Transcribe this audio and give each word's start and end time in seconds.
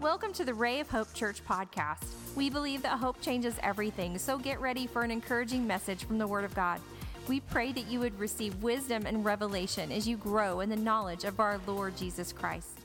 Welcome 0.00 0.32
to 0.32 0.46
the 0.46 0.54
Ray 0.54 0.80
of 0.80 0.88
Hope 0.88 1.12
Church 1.12 1.44
podcast. 1.44 2.06
We 2.34 2.48
believe 2.48 2.80
that 2.84 2.98
hope 2.98 3.20
changes 3.20 3.56
everything, 3.62 4.16
so 4.16 4.38
get 4.38 4.58
ready 4.58 4.86
for 4.86 5.02
an 5.02 5.10
encouraging 5.10 5.66
message 5.66 6.04
from 6.04 6.16
the 6.16 6.26
Word 6.26 6.44
of 6.46 6.54
God. 6.54 6.80
We 7.28 7.40
pray 7.40 7.72
that 7.72 7.86
you 7.86 8.00
would 8.00 8.18
receive 8.18 8.62
wisdom 8.62 9.04
and 9.04 9.26
revelation 9.26 9.92
as 9.92 10.08
you 10.08 10.16
grow 10.16 10.60
in 10.60 10.70
the 10.70 10.76
knowledge 10.76 11.24
of 11.24 11.38
our 11.38 11.60
Lord 11.66 11.98
Jesus 11.98 12.32
Christ. 12.32 12.80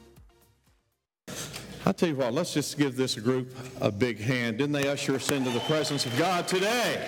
I'll 1.86 1.94
tell 1.94 2.10
you 2.10 2.17
what, 2.17 2.33
let's 2.33 2.54
just 2.54 2.78
give 2.78 2.97
this 2.97 3.16
group 3.16 3.56
a 3.79 3.90
big 3.90 4.20
hand. 4.20 4.58
Didn't 4.58 4.74
they 4.74 4.90
usher 4.90 5.16
us 5.16 5.32
into 5.32 5.52
the 5.52 5.62
presence 5.62 6.06
of 6.06 6.18
God 6.18 6.50
today? 6.50 7.02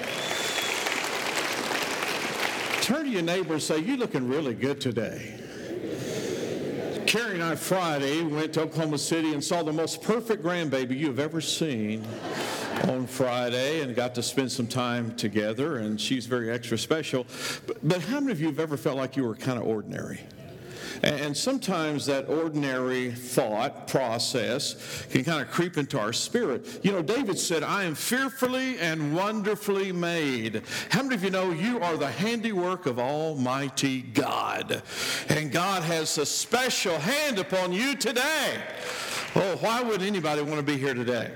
Turn 2.80 3.04
to 3.04 3.12
your 3.12 3.24
neighbor 3.24 3.56
and 3.56 3.62
say, 3.62 3.80
You're 3.80 3.98
looking 3.98 4.30
really 4.30 4.54
good 4.54 4.80
today. 4.80 5.47
Carrie 7.08 7.36
and 7.36 7.44
I 7.44 7.56
Friday 7.56 8.22
went 8.22 8.52
to 8.56 8.64
Oklahoma 8.64 8.98
City 8.98 9.34
and 9.34 9.42
saw 9.42 9.64
the 9.64 9.72
most 9.72 10.02
perfect 10.02 10.44
grandbaby 10.44 10.98
you've 10.98 11.20
ever 11.20 11.40
seen 11.40 12.06
on 12.84 13.08
Friday 13.08 13.80
and 13.80 13.96
got 13.96 14.14
to 14.16 14.22
spend 14.22 14.52
some 14.52 14.68
time 14.68 15.16
together, 15.16 15.78
and 15.78 16.02
she's 16.02 16.26
very 16.26 16.52
extra 16.52 16.78
special. 16.78 17.26
But, 17.66 17.78
but 17.88 18.02
how 18.02 18.20
many 18.20 18.34
of 18.34 18.42
you 18.42 18.48
have 18.48 18.60
ever 18.60 18.76
felt 18.76 18.98
like 18.98 19.16
you 19.16 19.24
were 19.24 19.36
kind 19.36 19.58
of 19.58 19.66
ordinary? 19.66 20.20
And 21.04 21.36
sometimes 21.36 22.06
that 22.08 22.30
ordinary 22.30 23.12
thought 23.12 23.88
process 23.88 25.06
can 25.10 25.24
kind 25.24 25.42
of 25.42 25.50
creep 25.50 25.78
into 25.78 26.00
our 26.00 26.14
spirit. 26.14 26.80
You 26.84 26.92
know, 26.92 27.02
David 27.02 27.38
said, 27.38 27.64
I 27.64 27.84
am 27.84 27.96
fearfully 27.96 28.80
and 28.80 29.16
wonderfully 29.16 29.92
made. 29.92 30.64
How 30.90 31.04
many 31.04 31.16
of 31.16 31.24
you 31.24 31.30
know 31.30 31.52
you 31.52 31.80
are 31.80 31.98
the 31.98 32.10
handiwork 32.10 32.86
of 32.86 33.00
Almighty 33.00 34.02
God? 34.02 34.82
And 35.30 35.52
God 35.52 35.84
has 35.84 36.18
a 36.18 36.26
special 36.26 36.98
hand 36.98 37.40
upon 37.40 37.74
you 37.74 37.96
today. 37.96 38.56
Oh, 39.36 39.58
why 39.58 39.82
would 39.82 40.02
anybody 40.02 40.42
want 40.42 40.56
to 40.56 40.64
be 40.64 40.78
here 40.78 40.94
today? 40.94 41.32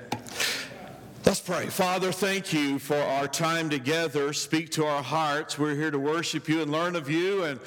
Let's 1.24 1.40
pray. 1.40 1.68
Father, 1.68 2.12
thank 2.12 2.52
you 2.52 2.80
for 2.80 2.98
our 2.98 3.28
time 3.28 3.70
together. 3.70 4.34
Speak 4.34 4.72
to 4.72 4.86
our 4.86 5.04
hearts. 5.04 5.58
We're 5.58 5.76
here 5.76 5.92
to 5.92 6.00
worship 6.00 6.50
you 6.50 6.64
and 6.64 6.72
learn 6.72 6.96
of 6.96 7.12
you. 7.12 7.44
And 7.44 7.60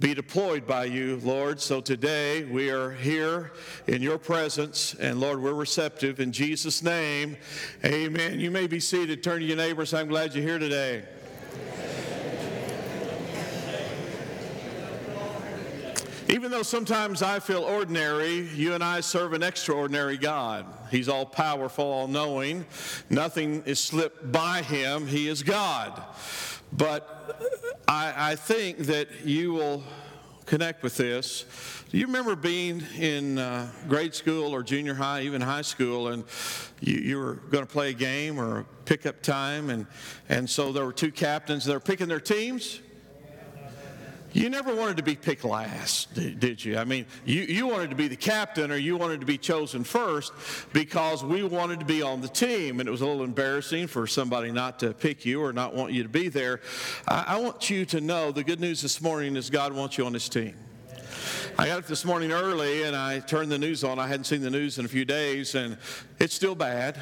be 0.00 0.14
deployed 0.14 0.66
by 0.66 0.86
you, 0.86 1.20
Lord. 1.22 1.60
So 1.60 1.82
today 1.82 2.44
we 2.44 2.70
are 2.70 2.90
here 2.90 3.52
in 3.86 4.00
your 4.00 4.16
presence, 4.16 4.94
and 4.94 5.20
Lord, 5.20 5.42
we're 5.42 5.52
receptive 5.52 6.20
in 6.20 6.32
Jesus' 6.32 6.82
name. 6.82 7.36
Amen. 7.84 8.40
You 8.40 8.50
may 8.50 8.66
be 8.66 8.80
seated. 8.80 9.22
Turn 9.22 9.40
to 9.40 9.46
your 9.46 9.58
neighbors. 9.58 9.92
I'm 9.92 10.08
glad 10.08 10.34
you're 10.34 10.42
here 10.42 10.58
today. 10.58 11.04
Even 16.30 16.50
though 16.50 16.62
sometimes 16.62 17.22
I 17.22 17.40
feel 17.40 17.64
ordinary, 17.64 18.48
you 18.54 18.72
and 18.72 18.84
I 18.84 19.00
serve 19.00 19.32
an 19.34 19.42
extraordinary 19.42 20.16
God. 20.16 20.64
He's 20.90 21.08
all 21.08 21.26
powerful, 21.26 21.84
all 21.84 22.08
knowing. 22.08 22.64
Nothing 23.10 23.62
is 23.66 23.80
slipped 23.80 24.32
by 24.32 24.62
him. 24.62 25.08
He 25.08 25.28
is 25.28 25.42
God. 25.42 26.02
But 26.72 27.82
I, 27.88 28.32
I 28.32 28.36
think 28.36 28.78
that 28.78 29.24
you 29.24 29.52
will 29.52 29.82
connect 30.46 30.82
with 30.82 30.96
this. 30.96 31.44
Do 31.90 31.98
you 31.98 32.06
remember 32.06 32.34
being 32.36 32.82
in 32.98 33.38
uh, 33.38 33.68
grade 33.88 34.14
school 34.14 34.54
or 34.54 34.62
junior 34.62 34.94
high, 34.94 35.22
even 35.22 35.40
high 35.40 35.62
school, 35.62 36.08
and 36.08 36.24
you, 36.80 36.94
you 36.96 37.18
were 37.18 37.34
going 37.34 37.66
to 37.66 37.72
play 37.72 37.90
a 37.90 37.94
game 37.94 38.38
or 38.38 38.60
a 38.60 38.64
pickup 38.84 39.22
time, 39.22 39.70
and, 39.70 39.86
and 40.28 40.48
so 40.48 40.72
there 40.72 40.84
were 40.84 40.92
two 40.92 41.12
captains 41.12 41.64
that 41.64 41.72
were 41.72 41.80
picking 41.80 42.08
their 42.08 42.20
teams? 42.20 42.80
You 44.32 44.48
never 44.48 44.74
wanted 44.74 44.96
to 44.98 45.02
be 45.02 45.16
picked 45.16 45.44
last, 45.44 46.14
did 46.14 46.64
you? 46.64 46.78
I 46.78 46.84
mean, 46.84 47.06
you, 47.24 47.42
you 47.42 47.66
wanted 47.66 47.90
to 47.90 47.96
be 47.96 48.06
the 48.06 48.16
captain 48.16 48.70
or 48.70 48.76
you 48.76 48.96
wanted 48.96 49.20
to 49.20 49.26
be 49.26 49.36
chosen 49.36 49.82
first 49.82 50.32
because 50.72 51.24
we 51.24 51.42
wanted 51.42 51.80
to 51.80 51.86
be 51.86 52.00
on 52.00 52.20
the 52.20 52.28
team. 52.28 52.78
And 52.78 52.88
it 52.88 52.92
was 52.92 53.00
a 53.00 53.06
little 53.06 53.24
embarrassing 53.24 53.88
for 53.88 54.06
somebody 54.06 54.52
not 54.52 54.78
to 54.80 54.92
pick 54.92 55.24
you 55.24 55.42
or 55.42 55.52
not 55.52 55.74
want 55.74 55.92
you 55.92 56.04
to 56.04 56.08
be 56.08 56.28
there. 56.28 56.60
I, 57.08 57.24
I 57.28 57.40
want 57.40 57.70
you 57.70 57.84
to 57.86 58.00
know 58.00 58.30
the 58.30 58.44
good 58.44 58.60
news 58.60 58.82
this 58.82 59.00
morning 59.00 59.34
is 59.34 59.50
God 59.50 59.72
wants 59.72 59.98
you 59.98 60.06
on 60.06 60.14
his 60.14 60.28
team. 60.28 60.54
I 61.58 61.66
got 61.66 61.78
up 61.78 61.86
this 61.86 62.04
morning 62.04 62.30
early 62.30 62.84
and 62.84 62.94
I 62.94 63.18
turned 63.18 63.50
the 63.50 63.58
news 63.58 63.82
on. 63.82 63.98
I 63.98 64.06
hadn't 64.06 64.24
seen 64.24 64.42
the 64.42 64.50
news 64.50 64.78
in 64.78 64.84
a 64.84 64.88
few 64.88 65.04
days 65.04 65.56
and 65.56 65.76
it's 66.20 66.34
still 66.34 66.54
bad 66.54 67.00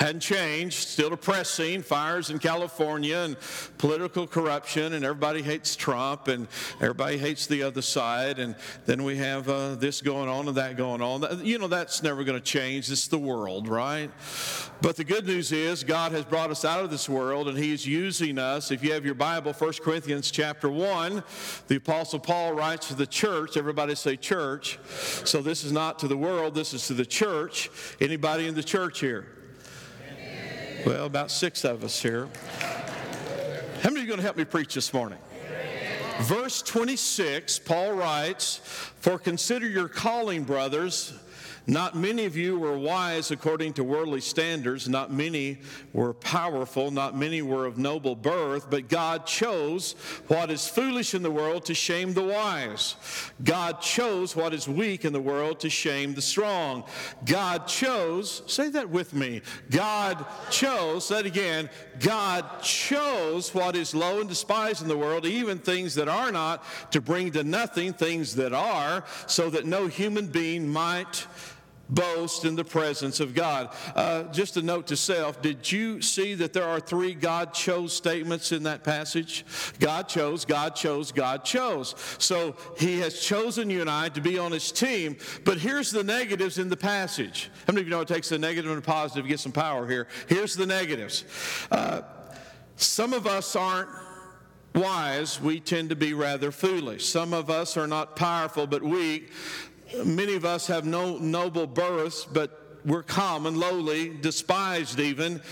hadn't 0.00 0.20
changed, 0.20 0.88
still 0.88 1.10
depressing. 1.10 1.82
Fires 1.82 2.30
in 2.30 2.38
California 2.38 3.18
and 3.18 3.36
political 3.76 4.26
corruption, 4.26 4.94
and 4.94 5.04
everybody 5.04 5.42
hates 5.42 5.76
Trump 5.76 6.26
and 6.28 6.48
everybody 6.80 7.18
hates 7.18 7.46
the 7.46 7.62
other 7.62 7.82
side. 7.82 8.38
And 8.38 8.56
then 8.86 9.04
we 9.04 9.18
have 9.18 9.48
uh, 9.48 9.74
this 9.74 10.00
going 10.00 10.28
on 10.28 10.48
and 10.48 10.56
that 10.56 10.78
going 10.78 11.02
on. 11.02 11.44
You 11.44 11.58
know, 11.58 11.68
that's 11.68 12.02
never 12.02 12.24
going 12.24 12.38
to 12.38 12.44
change. 12.44 12.90
It's 12.90 13.08
the 13.08 13.18
world, 13.18 13.68
right? 13.68 14.10
But 14.80 14.96
the 14.96 15.04
good 15.04 15.26
news 15.26 15.52
is 15.52 15.84
God 15.84 16.12
has 16.12 16.24
brought 16.24 16.50
us 16.50 16.64
out 16.64 16.82
of 16.82 16.90
this 16.90 17.06
world 17.06 17.48
and 17.48 17.58
He's 17.58 17.86
using 17.86 18.38
us. 18.38 18.70
If 18.70 18.82
you 18.82 18.92
have 18.92 19.04
your 19.04 19.14
Bible, 19.14 19.52
1 19.52 19.72
Corinthians 19.82 20.30
chapter 20.30 20.70
1, 20.70 21.22
the 21.68 21.76
Apostle 21.76 22.20
Paul 22.20 22.54
writes 22.54 22.88
to 22.88 22.94
the 22.94 23.06
church. 23.06 23.58
Everybody 23.58 23.94
say 23.94 24.16
church. 24.16 24.78
So 25.26 25.42
this 25.42 25.62
is 25.62 25.72
not 25.72 25.98
to 25.98 26.08
the 26.08 26.16
world, 26.16 26.54
this 26.54 26.72
is 26.72 26.86
to 26.86 26.94
the 26.94 27.04
church. 27.04 27.70
Anybody 28.00 28.46
in 28.46 28.54
the 28.54 28.62
church 28.62 29.00
here? 29.00 29.39
Well, 30.86 31.04
about 31.04 31.30
six 31.30 31.64
of 31.64 31.84
us 31.84 32.00
here. 32.00 32.26
How 33.82 33.90
many 33.90 34.02
are 34.02 34.06
going 34.06 34.16
to 34.16 34.22
help 34.22 34.38
me 34.38 34.44
preach 34.44 34.74
this 34.74 34.94
morning? 34.94 35.18
Verse 36.20 36.62
26, 36.62 37.58
Paul 37.58 37.92
writes, 37.92 38.60
For 39.00 39.18
consider 39.18 39.68
your 39.68 39.88
calling, 39.88 40.44
brothers. 40.44 41.12
Not 41.66 41.94
many 41.94 42.24
of 42.24 42.36
you 42.36 42.58
were 42.58 42.76
wise 42.76 43.30
according 43.30 43.74
to 43.74 43.84
worldly 43.84 44.20
standards. 44.20 44.88
Not 44.88 45.12
many 45.12 45.58
were 45.92 46.12
powerful. 46.12 46.90
Not 46.90 47.16
many 47.16 47.42
were 47.42 47.66
of 47.66 47.78
noble 47.78 48.16
birth. 48.16 48.68
But 48.70 48.88
God 48.88 49.26
chose 49.26 49.92
what 50.28 50.50
is 50.50 50.66
foolish 50.66 51.14
in 51.14 51.22
the 51.22 51.30
world 51.30 51.64
to 51.66 51.74
shame 51.74 52.12
the 52.12 52.22
wise. 52.22 52.96
God 53.44 53.80
chose 53.80 54.34
what 54.34 54.52
is 54.52 54.68
weak 54.68 55.04
in 55.04 55.12
the 55.12 55.20
world 55.20 55.60
to 55.60 55.70
shame 55.70 56.14
the 56.14 56.22
strong. 56.22 56.84
God 57.24 57.66
chose, 57.66 58.42
say 58.46 58.68
that 58.70 58.90
with 58.90 59.14
me. 59.14 59.42
God 59.70 60.24
chose, 60.50 61.06
say 61.06 61.16
that 61.16 61.26
again, 61.26 61.68
God 61.98 62.62
chose 62.62 63.54
what 63.54 63.76
is 63.76 63.94
low 63.94 64.20
and 64.20 64.28
despised 64.28 64.82
in 64.82 64.88
the 64.88 64.96
world, 64.96 65.26
even 65.26 65.58
things 65.58 65.94
that 65.96 66.08
are 66.08 66.32
not, 66.32 66.64
to 66.92 67.00
bring 67.00 67.30
to 67.32 67.44
nothing 67.44 67.92
things 67.92 68.34
that 68.36 68.52
are, 68.52 69.04
so 69.26 69.50
that 69.50 69.66
no 69.66 69.86
human 69.86 70.26
being 70.26 70.68
might 70.68 71.26
boast 71.90 72.44
in 72.44 72.56
the 72.56 72.64
presence 72.64 73.20
of 73.20 73.34
God. 73.34 73.74
Uh, 73.94 74.24
just 74.24 74.56
a 74.56 74.62
note 74.62 74.86
to 74.88 74.96
self 74.96 75.42
did 75.42 75.70
you 75.70 76.00
see 76.00 76.34
that 76.34 76.52
there 76.52 76.64
are 76.64 76.80
three 76.80 77.14
God 77.14 77.52
chose 77.52 77.92
statements 77.92 78.52
in 78.52 78.62
that 78.62 78.84
passage? 78.84 79.44
God 79.78 80.08
chose, 80.08 80.44
God 80.44 80.76
chose, 80.76 81.12
God 81.12 81.44
chose. 81.44 81.94
So 82.18 82.56
he 82.78 83.00
has 83.00 83.20
chosen 83.20 83.70
you 83.70 83.80
and 83.80 83.90
I 83.90 84.08
to 84.10 84.20
be 84.20 84.38
on 84.38 84.52
his 84.52 84.72
team. 84.72 85.16
But 85.44 85.58
here's 85.58 85.90
the 85.90 86.04
negatives 86.04 86.58
in 86.58 86.68
the 86.68 86.76
passage. 86.76 87.50
How 87.66 87.72
many 87.72 87.82
of 87.82 87.86
you 87.88 87.90
know 87.90 88.00
it 88.00 88.08
takes 88.08 88.32
a 88.32 88.38
negative 88.38 88.70
and 88.70 88.78
a 88.78 88.82
positive 88.82 89.24
to 89.24 89.28
get 89.28 89.40
some 89.40 89.52
power 89.52 89.88
here? 89.88 90.08
Here's 90.28 90.54
the 90.54 90.66
negatives. 90.66 91.24
Uh, 91.70 92.02
some 92.76 93.12
of 93.12 93.26
us 93.26 93.56
aren't 93.56 93.88
wise, 94.74 95.40
we 95.40 95.60
tend 95.60 95.90
to 95.90 95.96
be 95.96 96.14
rather 96.14 96.50
foolish. 96.50 97.06
Some 97.06 97.34
of 97.34 97.50
us 97.50 97.76
are 97.76 97.86
not 97.86 98.16
powerful 98.16 98.66
but 98.66 98.82
weak 98.82 99.32
many 100.04 100.34
of 100.34 100.44
us 100.44 100.66
have 100.66 100.84
no 100.84 101.18
noble 101.18 101.66
births, 101.66 102.24
but 102.24 102.80
we're 102.84 103.02
common, 103.02 103.58
lowly, 103.58 104.08
despised 104.08 105.00
even. 105.00 105.42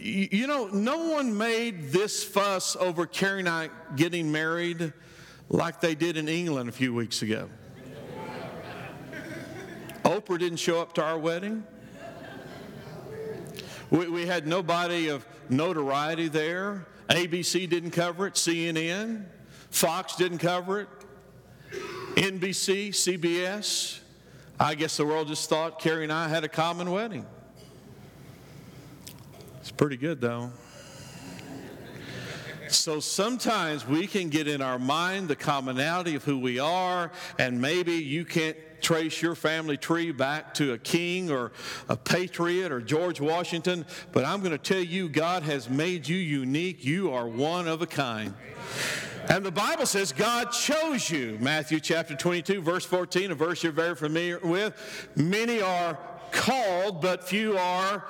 You 0.00 0.46
know, 0.46 0.68
no 0.68 1.10
one 1.10 1.36
made 1.36 1.90
this 1.90 2.24
fuss 2.24 2.76
over 2.76 3.06
Carrie 3.06 3.40
and 3.40 3.48
I 3.48 3.70
getting 3.96 4.32
married 4.32 4.92
like 5.48 5.80
they 5.80 5.94
did 5.94 6.16
in 6.16 6.28
England 6.28 6.68
a 6.68 6.72
few 6.72 6.94
weeks 6.94 7.22
ago. 7.22 7.48
Oprah 10.04 10.38
didn't 10.38 10.58
show 10.58 10.80
up 10.80 10.94
to 10.94 11.04
our 11.04 11.18
wedding. 11.18 11.64
We, 13.90 14.08
we 14.08 14.26
had 14.26 14.46
nobody 14.46 15.08
of 15.08 15.26
notoriety 15.48 16.28
there. 16.28 16.86
ABC 17.08 17.68
didn't 17.68 17.90
cover 17.92 18.26
it, 18.26 18.34
CNN, 18.34 19.24
Fox 19.70 20.16
didn't 20.16 20.38
cover 20.38 20.80
it. 20.82 20.88
NBC, 22.16 22.90
CBS. 22.90 24.00
I 24.60 24.74
guess 24.74 24.96
the 24.96 25.06
world 25.06 25.28
just 25.28 25.48
thought 25.48 25.78
Carrie 25.78 26.04
and 26.04 26.12
I 26.12 26.28
had 26.28 26.44
a 26.44 26.48
common 26.48 26.90
wedding. 26.90 27.24
It's 29.60 29.70
pretty 29.70 29.96
good, 29.96 30.20
though. 30.20 30.50
So 32.68 33.00
sometimes 33.00 33.86
we 33.86 34.06
can 34.06 34.28
get 34.28 34.46
in 34.46 34.60
our 34.60 34.78
mind 34.78 35.28
the 35.28 35.36
commonality 35.36 36.14
of 36.14 36.24
who 36.24 36.38
we 36.38 36.58
are, 36.58 37.10
and 37.38 37.60
maybe 37.60 37.92
you 37.94 38.24
can't 38.24 38.56
trace 38.80 39.22
your 39.22 39.34
family 39.34 39.76
tree 39.76 40.12
back 40.12 40.54
to 40.54 40.72
a 40.72 40.78
king 40.78 41.30
or 41.30 41.52
a 41.88 41.96
patriot 41.96 42.70
or 42.70 42.80
George 42.80 43.20
Washington, 43.20 43.86
but 44.12 44.24
I'm 44.24 44.40
going 44.40 44.52
to 44.52 44.58
tell 44.58 44.82
you, 44.82 45.08
God 45.08 45.42
has 45.44 45.68
made 45.68 46.06
you 46.08 46.16
unique. 46.16 46.84
You 46.84 47.12
are 47.12 47.26
one 47.26 47.68
of 47.68 47.82
a 47.82 47.86
kind. 47.86 48.34
And 49.28 49.44
the 49.44 49.52
Bible 49.52 49.84
says 49.84 50.12
God 50.12 50.52
chose 50.52 51.10
you. 51.10 51.36
Matthew 51.40 51.80
chapter 51.80 52.14
22, 52.14 52.62
verse 52.62 52.86
14, 52.86 53.30
a 53.30 53.34
verse 53.34 53.62
you're 53.62 53.72
very 53.72 53.94
familiar 53.94 54.38
with. 54.38 55.10
Many 55.16 55.60
are 55.60 55.98
called, 56.32 57.02
but 57.02 57.28
few 57.28 57.58
are 57.58 58.04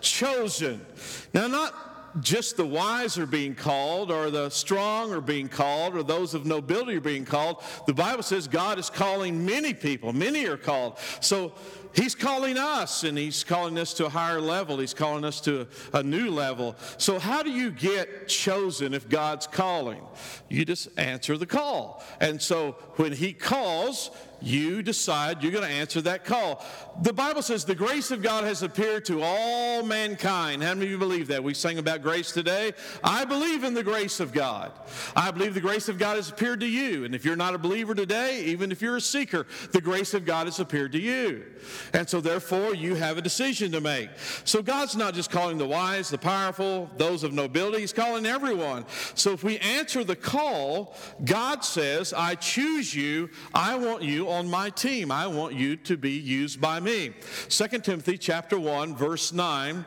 chosen. 0.00 0.84
Now, 1.32 1.46
not 1.46 2.20
just 2.20 2.56
the 2.56 2.66
wise 2.66 3.18
are 3.18 3.26
being 3.26 3.54
called, 3.54 4.10
or 4.10 4.30
the 4.30 4.50
strong 4.50 5.12
are 5.12 5.20
being 5.20 5.48
called, 5.48 5.96
or 5.96 6.02
those 6.02 6.34
of 6.34 6.44
nobility 6.44 6.96
are 6.96 7.00
being 7.00 7.24
called. 7.24 7.62
The 7.86 7.94
Bible 7.94 8.22
says 8.22 8.48
God 8.48 8.78
is 8.78 8.90
calling 8.90 9.44
many 9.44 9.74
people. 9.74 10.12
Many 10.12 10.46
are 10.46 10.56
called. 10.56 10.98
So 11.20 11.52
He's 11.94 12.14
calling 12.14 12.58
us, 12.58 13.04
and 13.04 13.16
He's 13.16 13.44
calling 13.44 13.78
us 13.78 13.94
to 13.94 14.06
a 14.06 14.08
higher 14.08 14.40
level. 14.40 14.78
He's 14.78 14.94
calling 14.94 15.24
us 15.24 15.40
to 15.42 15.66
a, 15.92 16.02
new 16.02 16.30
level. 16.30 16.76
So, 16.98 17.18
how 17.18 17.42
do 17.42 17.50
you 17.50 17.70
get 17.70 18.28
chosen 18.28 18.94
if 18.94 19.08
God's 19.08 19.46
calling? 19.46 20.02
You 20.48 20.64
just 20.64 20.88
answer 20.98 21.38
the 21.38 21.46
call. 21.46 22.02
And 22.20 22.42
so, 22.42 22.72
when 22.96 23.12
He 23.12 23.32
calls, 23.32 24.10
you 24.44 24.82
decide 24.82 25.42
you're 25.42 25.52
going 25.52 25.64
to 25.64 25.70
answer 25.70 26.02
that 26.02 26.24
call. 26.24 26.64
The 27.02 27.12
Bible 27.12 27.42
says 27.42 27.64
the 27.64 27.74
grace 27.74 28.10
of 28.10 28.22
God 28.22 28.44
has 28.44 28.62
appeared 28.62 29.06
to 29.06 29.22
all 29.22 29.82
mankind. 29.82 30.62
How 30.62 30.74
many 30.74 30.86
of 30.86 30.90
you 30.90 30.98
believe 30.98 31.28
that? 31.28 31.42
We 31.42 31.54
sang 31.54 31.78
about 31.78 32.02
grace 32.02 32.30
today. 32.30 32.72
I 33.02 33.24
believe 33.24 33.64
in 33.64 33.74
the 33.74 33.82
grace 33.82 34.20
of 34.20 34.32
God. 34.32 34.72
I 35.16 35.30
believe 35.30 35.54
the 35.54 35.60
grace 35.60 35.88
of 35.88 35.98
God 35.98 36.16
has 36.16 36.28
appeared 36.28 36.60
to 36.60 36.66
you. 36.66 37.04
And 37.04 37.14
if 37.14 37.24
you're 37.24 37.36
not 37.36 37.54
a 37.54 37.58
believer 37.58 37.94
today, 37.94 38.44
even 38.44 38.70
if 38.70 38.82
you're 38.82 38.96
a 38.96 39.00
seeker, 39.00 39.46
the 39.72 39.80
grace 39.80 40.12
of 40.14 40.24
God 40.24 40.46
has 40.46 40.60
appeared 40.60 40.92
to 40.92 41.00
you. 41.00 41.44
And 41.92 42.08
so, 42.08 42.20
therefore, 42.20 42.74
you 42.74 42.94
have 42.94 43.18
a 43.18 43.22
decision 43.22 43.72
to 43.72 43.80
make. 43.80 44.10
So, 44.44 44.62
God's 44.62 44.96
not 44.96 45.14
just 45.14 45.30
calling 45.30 45.58
the 45.58 45.66
wise, 45.66 46.10
the 46.10 46.18
powerful, 46.18 46.90
those 46.96 47.24
of 47.24 47.32
nobility, 47.32 47.80
He's 47.80 47.92
calling 47.92 48.26
everyone. 48.26 48.84
So, 49.14 49.32
if 49.32 49.44
we 49.44 49.58
answer 49.58 50.04
the 50.04 50.16
call, 50.16 50.96
God 51.24 51.64
says, 51.64 52.12
I 52.12 52.34
choose 52.34 52.94
you, 52.94 53.30
I 53.52 53.76
want 53.76 54.02
you 54.02 54.30
on 54.30 54.48
my 54.48 54.70
team. 54.70 55.10
I 55.10 55.26
want 55.26 55.54
you 55.54 55.76
to 55.76 55.96
be 55.96 56.12
used 56.12 56.60
by 56.60 56.80
me. 56.80 57.12
2 57.48 57.66
Timothy 57.80 58.18
chapter 58.18 58.58
1 58.58 58.96
verse 58.96 59.32
9, 59.32 59.84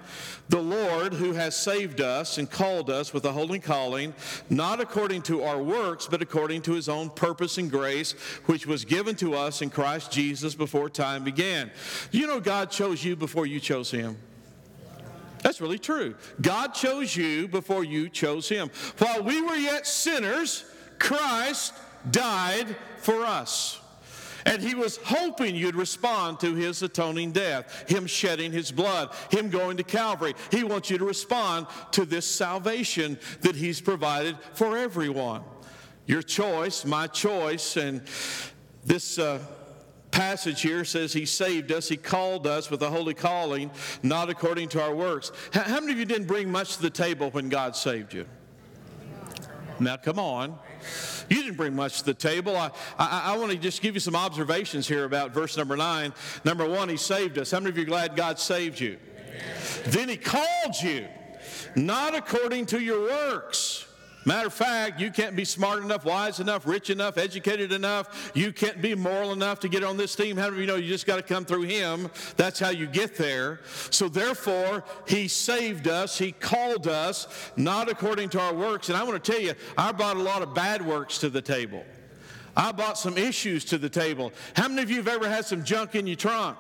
the 0.49 0.61
Lord 0.61 1.13
who 1.13 1.33
has 1.33 1.55
saved 1.55 2.01
us 2.01 2.37
and 2.37 2.49
called 2.49 2.89
us 2.89 3.13
with 3.13 3.25
a 3.25 3.31
holy 3.31 3.59
calling, 3.59 4.13
not 4.49 4.79
according 4.79 5.23
to 5.23 5.43
our 5.43 5.61
works, 5.61 6.07
but 6.07 6.21
according 6.21 6.61
to 6.63 6.73
his 6.73 6.87
own 6.87 7.09
purpose 7.09 7.57
and 7.57 7.69
grace, 7.69 8.13
which 8.45 8.65
was 8.65 8.85
given 8.85 9.15
to 9.15 9.33
us 9.33 9.61
in 9.61 9.69
Christ 9.69 10.11
Jesus 10.11 10.55
before 10.55 10.89
time 10.89 11.23
began. 11.23 11.71
You 12.11 12.27
know 12.27 12.39
God 12.39 12.71
chose 12.71 13.03
you 13.03 13.15
before 13.15 13.45
you 13.45 13.59
chose 13.59 13.91
him. 13.91 14.17
That's 15.43 15.61
really 15.61 15.79
true. 15.79 16.15
God 16.41 16.73
chose 16.73 17.15
you 17.15 17.47
before 17.47 17.83
you 17.83 18.09
chose 18.09 18.49
him. 18.49 18.69
While 18.97 19.23
we 19.23 19.41
were 19.41 19.55
yet 19.55 19.85
sinners, 19.85 20.65
Christ 20.99 21.73
died 22.09 22.75
for 22.97 23.23
us. 23.23 23.79
And 24.45 24.61
he 24.61 24.75
was 24.75 24.97
hoping 25.03 25.55
you'd 25.55 25.75
respond 25.75 26.39
to 26.39 26.55
his 26.55 26.81
atoning 26.81 27.33
death, 27.33 27.89
him 27.89 28.07
shedding 28.07 28.51
his 28.51 28.71
blood, 28.71 29.13
him 29.29 29.49
going 29.49 29.77
to 29.77 29.83
Calvary. 29.83 30.35
He 30.51 30.63
wants 30.63 30.89
you 30.89 30.97
to 30.97 31.05
respond 31.05 31.67
to 31.91 32.05
this 32.05 32.25
salvation 32.25 33.19
that 33.41 33.55
he's 33.55 33.81
provided 33.81 34.37
for 34.53 34.77
everyone. 34.77 35.43
Your 36.05 36.21
choice, 36.21 36.85
my 36.85 37.07
choice, 37.07 37.75
and 37.75 38.01
this. 38.85 39.19
Uh, 39.19 39.39
passage 40.11 40.61
here 40.61 40.83
says 40.85 41.13
he 41.13 41.25
saved 41.25 41.71
us 41.71 41.89
he 41.89 41.97
called 41.97 42.47
us 42.47 42.71
with 42.71 42.81
a 42.81 42.89
holy 42.89 43.13
calling 43.13 43.69
not 44.03 44.29
according 44.29 44.67
to 44.67 44.81
our 44.81 44.95
works 44.95 45.31
how 45.53 45.79
many 45.79 45.91
of 45.91 45.99
you 45.99 46.05
didn't 46.05 46.27
bring 46.27 46.51
much 46.51 46.77
to 46.77 46.81
the 46.81 46.89
table 46.89 47.29
when 47.31 47.49
god 47.49 47.75
saved 47.75 48.13
you 48.13 48.25
now 49.79 49.97
come 49.97 50.17
on 50.17 50.57
you 51.29 51.43
didn't 51.43 51.57
bring 51.57 51.75
much 51.75 51.99
to 51.99 52.05
the 52.05 52.13
table. 52.13 52.55
I, 52.55 52.71
I, 52.97 53.33
I 53.33 53.37
want 53.37 53.51
to 53.51 53.57
just 53.57 53.81
give 53.81 53.95
you 53.95 53.99
some 53.99 54.15
observations 54.15 54.87
here 54.87 55.03
about 55.03 55.31
verse 55.31 55.57
number 55.57 55.75
nine. 55.75 56.13
Number 56.45 56.67
one, 56.67 56.89
He 56.89 56.97
saved 56.97 57.37
us. 57.37 57.51
How 57.51 57.59
many 57.59 57.71
of 57.71 57.77
you 57.77 57.83
are 57.83 57.87
glad 57.87 58.15
God 58.15 58.39
saved 58.39 58.79
you? 58.79 58.97
Then 59.85 60.09
He 60.09 60.17
called 60.17 60.75
you, 60.81 61.07
not 61.75 62.15
according 62.15 62.67
to 62.67 62.79
your 62.79 63.01
works. 63.01 63.86
Matter 64.27 64.47
of 64.47 64.53
fact, 64.53 64.99
you 64.99 65.09
can't 65.09 65.37
be 65.37 65.45
smart 65.45 65.81
enough, 65.81 66.03
wise 66.03 66.41
enough, 66.41 66.67
rich 66.67 66.89
enough, 66.89 67.17
educated 67.17 67.71
enough. 67.71 68.29
You 68.33 68.51
can't 68.51 68.81
be 68.81 68.93
moral 68.93 69.31
enough 69.31 69.61
to 69.61 69.69
get 69.69 69.85
on 69.85 69.95
this 69.95 70.17
team. 70.17 70.35
How 70.35 70.49
do 70.49 70.59
you 70.59 70.65
know 70.65 70.75
you 70.75 70.89
just 70.89 71.05
got 71.05 71.15
to 71.15 71.21
come 71.21 71.45
through 71.45 71.61
Him? 71.61 72.11
That's 72.35 72.59
how 72.59 72.67
you 72.67 72.87
get 72.87 73.15
there. 73.15 73.61
So, 73.89 74.09
therefore, 74.09 74.83
He 75.07 75.29
saved 75.29 75.87
us. 75.87 76.17
He 76.17 76.33
called 76.33 76.89
us, 76.89 77.29
not 77.55 77.89
according 77.89 78.27
to 78.31 78.41
our 78.41 78.53
works. 78.53 78.89
And 78.89 78.97
I 78.97 79.03
want 79.03 79.23
to 79.23 79.31
tell 79.31 79.39
you, 79.39 79.53
I 79.77 79.93
brought 79.93 80.17
a 80.17 80.21
lot 80.21 80.41
of 80.41 80.53
bad 80.53 80.85
works 80.85 81.19
to 81.19 81.29
the 81.29 81.41
table. 81.41 81.85
I 82.53 82.73
brought 82.73 82.97
some 82.97 83.17
issues 83.17 83.63
to 83.65 83.77
the 83.77 83.89
table. 83.89 84.33
How 84.57 84.67
many 84.67 84.81
of 84.81 84.89
you 84.89 84.97
have 84.97 85.07
ever 85.07 85.29
had 85.29 85.45
some 85.45 85.63
junk 85.63 85.95
in 85.95 86.05
your 86.05 86.17
trunk? 86.17 86.57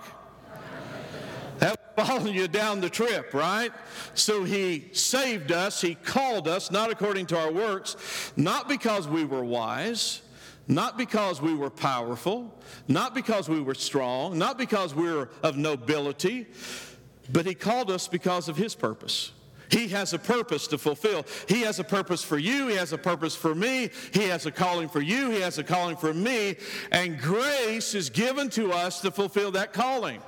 Following 1.97 2.35
you 2.35 2.47
down 2.47 2.79
the 2.79 2.89
trip, 2.89 3.33
right? 3.33 3.71
So 4.13 4.43
he 4.43 4.89
saved 4.93 5.51
us, 5.51 5.81
he 5.81 5.95
called 5.95 6.47
us, 6.47 6.69
not 6.69 6.91
according 6.91 7.25
to 7.27 7.39
our 7.39 7.51
works, 7.51 8.31
not 8.35 8.69
because 8.69 9.07
we 9.07 9.25
were 9.25 9.43
wise, 9.43 10.21
not 10.67 10.97
because 10.97 11.41
we 11.41 11.55
were 11.55 11.71
powerful, 11.71 12.53
not 12.87 13.15
because 13.15 13.49
we 13.49 13.59
were 13.61 13.73
strong, 13.73 14.37
not 14.37 14.57
because 14.57 14.93
we 14.93 15.11
were 15.11 15.29
of 15.41 15.57
nobility, 15.57 16.45
but 17.31 17.45
he 17.45 17.55
called 17.55 17.89
us 17.89 18.07
because 18.07 18.47
of 18.47 18.57
his 18.57 18.75
purpose. 18.75 19.31
He 19.69 19.87
has 19.89 20.13
a 20.13 20.19
purpose 20.19 20.67
to 20.67 20.77
fulfill. 20.77 21.25
He 21.49 21.61
has 21.61 21.79
a 21.79 21.83
purpose 21.83 22.23
for 22.23 22.37
you. 22.37 22.67
He 22.67 22.75
has 22.75 22.93
a 22.93 22.97
purpose 22.97 23.35
for 23.35 23.53
me. 23.53 23.89
He 24.13 24.23
has 24.29 24.45
a 24.45 24.51
calling 24.51 24.87
for 24.87 25.01
you. 25.01 25.29
He 25.31 25.41
has 25.41 25.57
a 25.57 25.63
calling 25.63 25.97
for 25.97 26.13
me. 26.13 26.55
And 26.91 27.19
grace 27.19 27.93
is 27.93 28.09
given 28.09 28.49
to 28.51 28.71
us 28.71 29.01
to 29.01 29.11
fulfill 29.11 29.51
that 29.51 29.73
calling. 29.73 30.21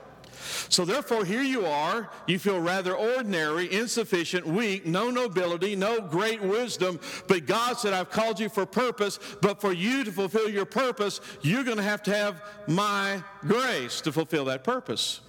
So 0.69 0.85
therefore, 0.85 1.25
here 1.25 1.41
you 1.41 1.65
are. 1.65 2.09
You 2.27 2.39
feel 2.39 2.59
rather 2.59 2.95
ordinary, 2.95 3.71
insufficient, 3.71 4.45
weak, 4.45 4.85
no 4.85 5.09
nobility, 5.09 5.75
no 5.75 6.01
great 6.01 6.41
wisdom. 6.41 6.99
But 7.27 7.45
God 7.45 7.77
said, 7.77 7.93
I've 7.93 8.09
called 8.09 8.39
you 8.39 8.49
for 8.49 8.65
purpose. 8.65 9.19
But 9.41 9.61
for 9.61 9.73
you 9.73 10.03
to 10.03 10.11
fulfill 10.11 10.49
your 10.49 10.65
purpose, 10.65 11.21
you're 11.41 11.63
going 11.63 11.77
to 11.77 11.83
have 11.83 12.03
to 12.03 12.15
have 12.15 12.41
my 12.67 13.23
grace 13.41 14.01
to 14.01 14.11
fulfill 14.11 14.45
that 14.45 14.63
purpose. 14.63 15.21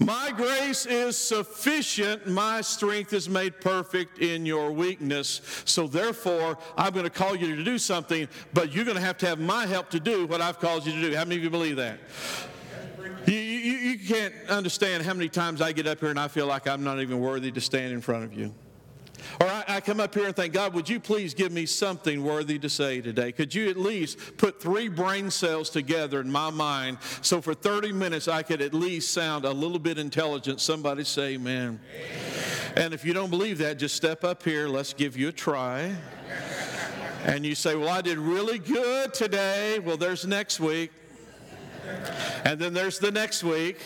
My 0.00 0.30
grace 0.30 0.86
is 0.86 1.16
sufficient. 1.16 2.26
My 2.28 2.60
strength 2.60 3.12
is 3.12 3.28
made 3.28 3.60
perfect 3.60 4.20
in 4.20 4.46
your 4.46 4.70
weakness. 4.70 5.40
So, 5.64 5.88
therefore, 5.88 6.56
I'm 6.76 6.92
going 6.92 7.04
to 7.04 7.10
call 7.10 7.34
you 7.34 7.56
to 7.56 7.64
do 7.64 7.78
something, 7.78 8.28
but 8.54 8.72
you're 8.72 8.84
going 8.84 8.96
to 8.96 9.02
have 9.02 9.18
to 9.18 9.26
have 9.26 9.40
my 9.40 9.66
help 9.66 9.90
to 9.90 10.00
do 10.00 10.26
what 10.26 10.40
I've 10.40 10.60
called 10.60 10.86
you 10.86 10.92
to 10.92 11.00
do. 11.00 11.16
How 11.16 11.24
many 11.24 11.36
of 11.36 11.42
you 11.42 11.50
believe 11.50 11.76
that? 11.76 11.98
You, 13.98 14.14
can't 14.14 14.34
understand 14.48 15.04
how 15.04 15.14
many 15.14 15.28
times 15.28 15.60
I 15.60 15.72
get 15.72 15.86
up 15.86 16.00
here 16.00 16.10
and 16.10 16.20
I 16.20 16.28
feel 16.28 16.46
like 16.46 16.68
I'm 16.68 16.84
not 16.84 17.00
even 17.00 17.20
worthy 17.20 17.50
to 17.50 17.60
stand 17.60 17.92
in 17.92 18.00
front 18.00 18.24
of 18.24 18.32
you. 18.32 18.54
Or 19.40 19.46
I, 19.46 19.64
I, 19.66 19.80
come 19.80 19.98
up 19.98 20.14
here 20.14 20.26
and 20.26 20.36
think, 20.36 20.54
God, 20.54 20.74
would 20.74 20.88
you 20.88 21.00
please 21.00 21.34
give 21.34 21.50
me 21.50 21.66
something 21.66 22.22
worthy 22.22 22.58
to 22.60 22.68
say 22.68 23.00
today? 23.00 23.32
Could 23.32 23.52
you 23.52 23.68
at 23.68 23.76
least 23.76 24.36
put 24.36 24.62
three 24.62 24.88
brain 24.88 25.30
cells 25.30 25.70
together 25.70 26.20
in 26.20 26.30
my 26.30 26.50
mind 26.50 26.98
so 27.20 27.40
for 27.40 27.54
30 27.54 27.92
minutes 27.92 28.28
I 28.28 28.44
could 28.44 28.62
at 28.62 28.72
least 28.72 29.12
sound 29.12 29.44
a 29.44 29.50
little 29.50 29.80
bit 29.80 29.98
intelligent? 29.98 30.60
Somebody 30.60 31.02
say 31.02 31.34
amen. 31.34 31.80
amen. 31.94 32.74
And 32.76 32.94
if 32.94 33.04
you 33.04 33.12
don't 33.12 33.30
believe 33.30 33.58
that, 33.58 33.78
just 33.78 33.96
step 33.96 34.22
up 34.22 34.44
here. 34.44 34.68
Let's 34.68 34.92
give 34.92 35.16
you 35.16 35.28
a 35.28 35.32
try. 35.32 35.96
And 37.24 37.44
you 37.44 37.56
say, 37.56 37.74
Well, 37.74 37.88
I 37.88 38.00
did 38.00 38.18
really 38.18 38.60
good 38.60 39.12
today. 39.12 39.80
Well, 39.80 39.96
there's 39.96 40.24
next 40.24 40.60
week. 40.60 40.92
And 42.44 42.58
then 42.58 42.72
there's 42.74 42.98
the 42.98 43.10
next 43.10 43.44
week, 43.44 43.78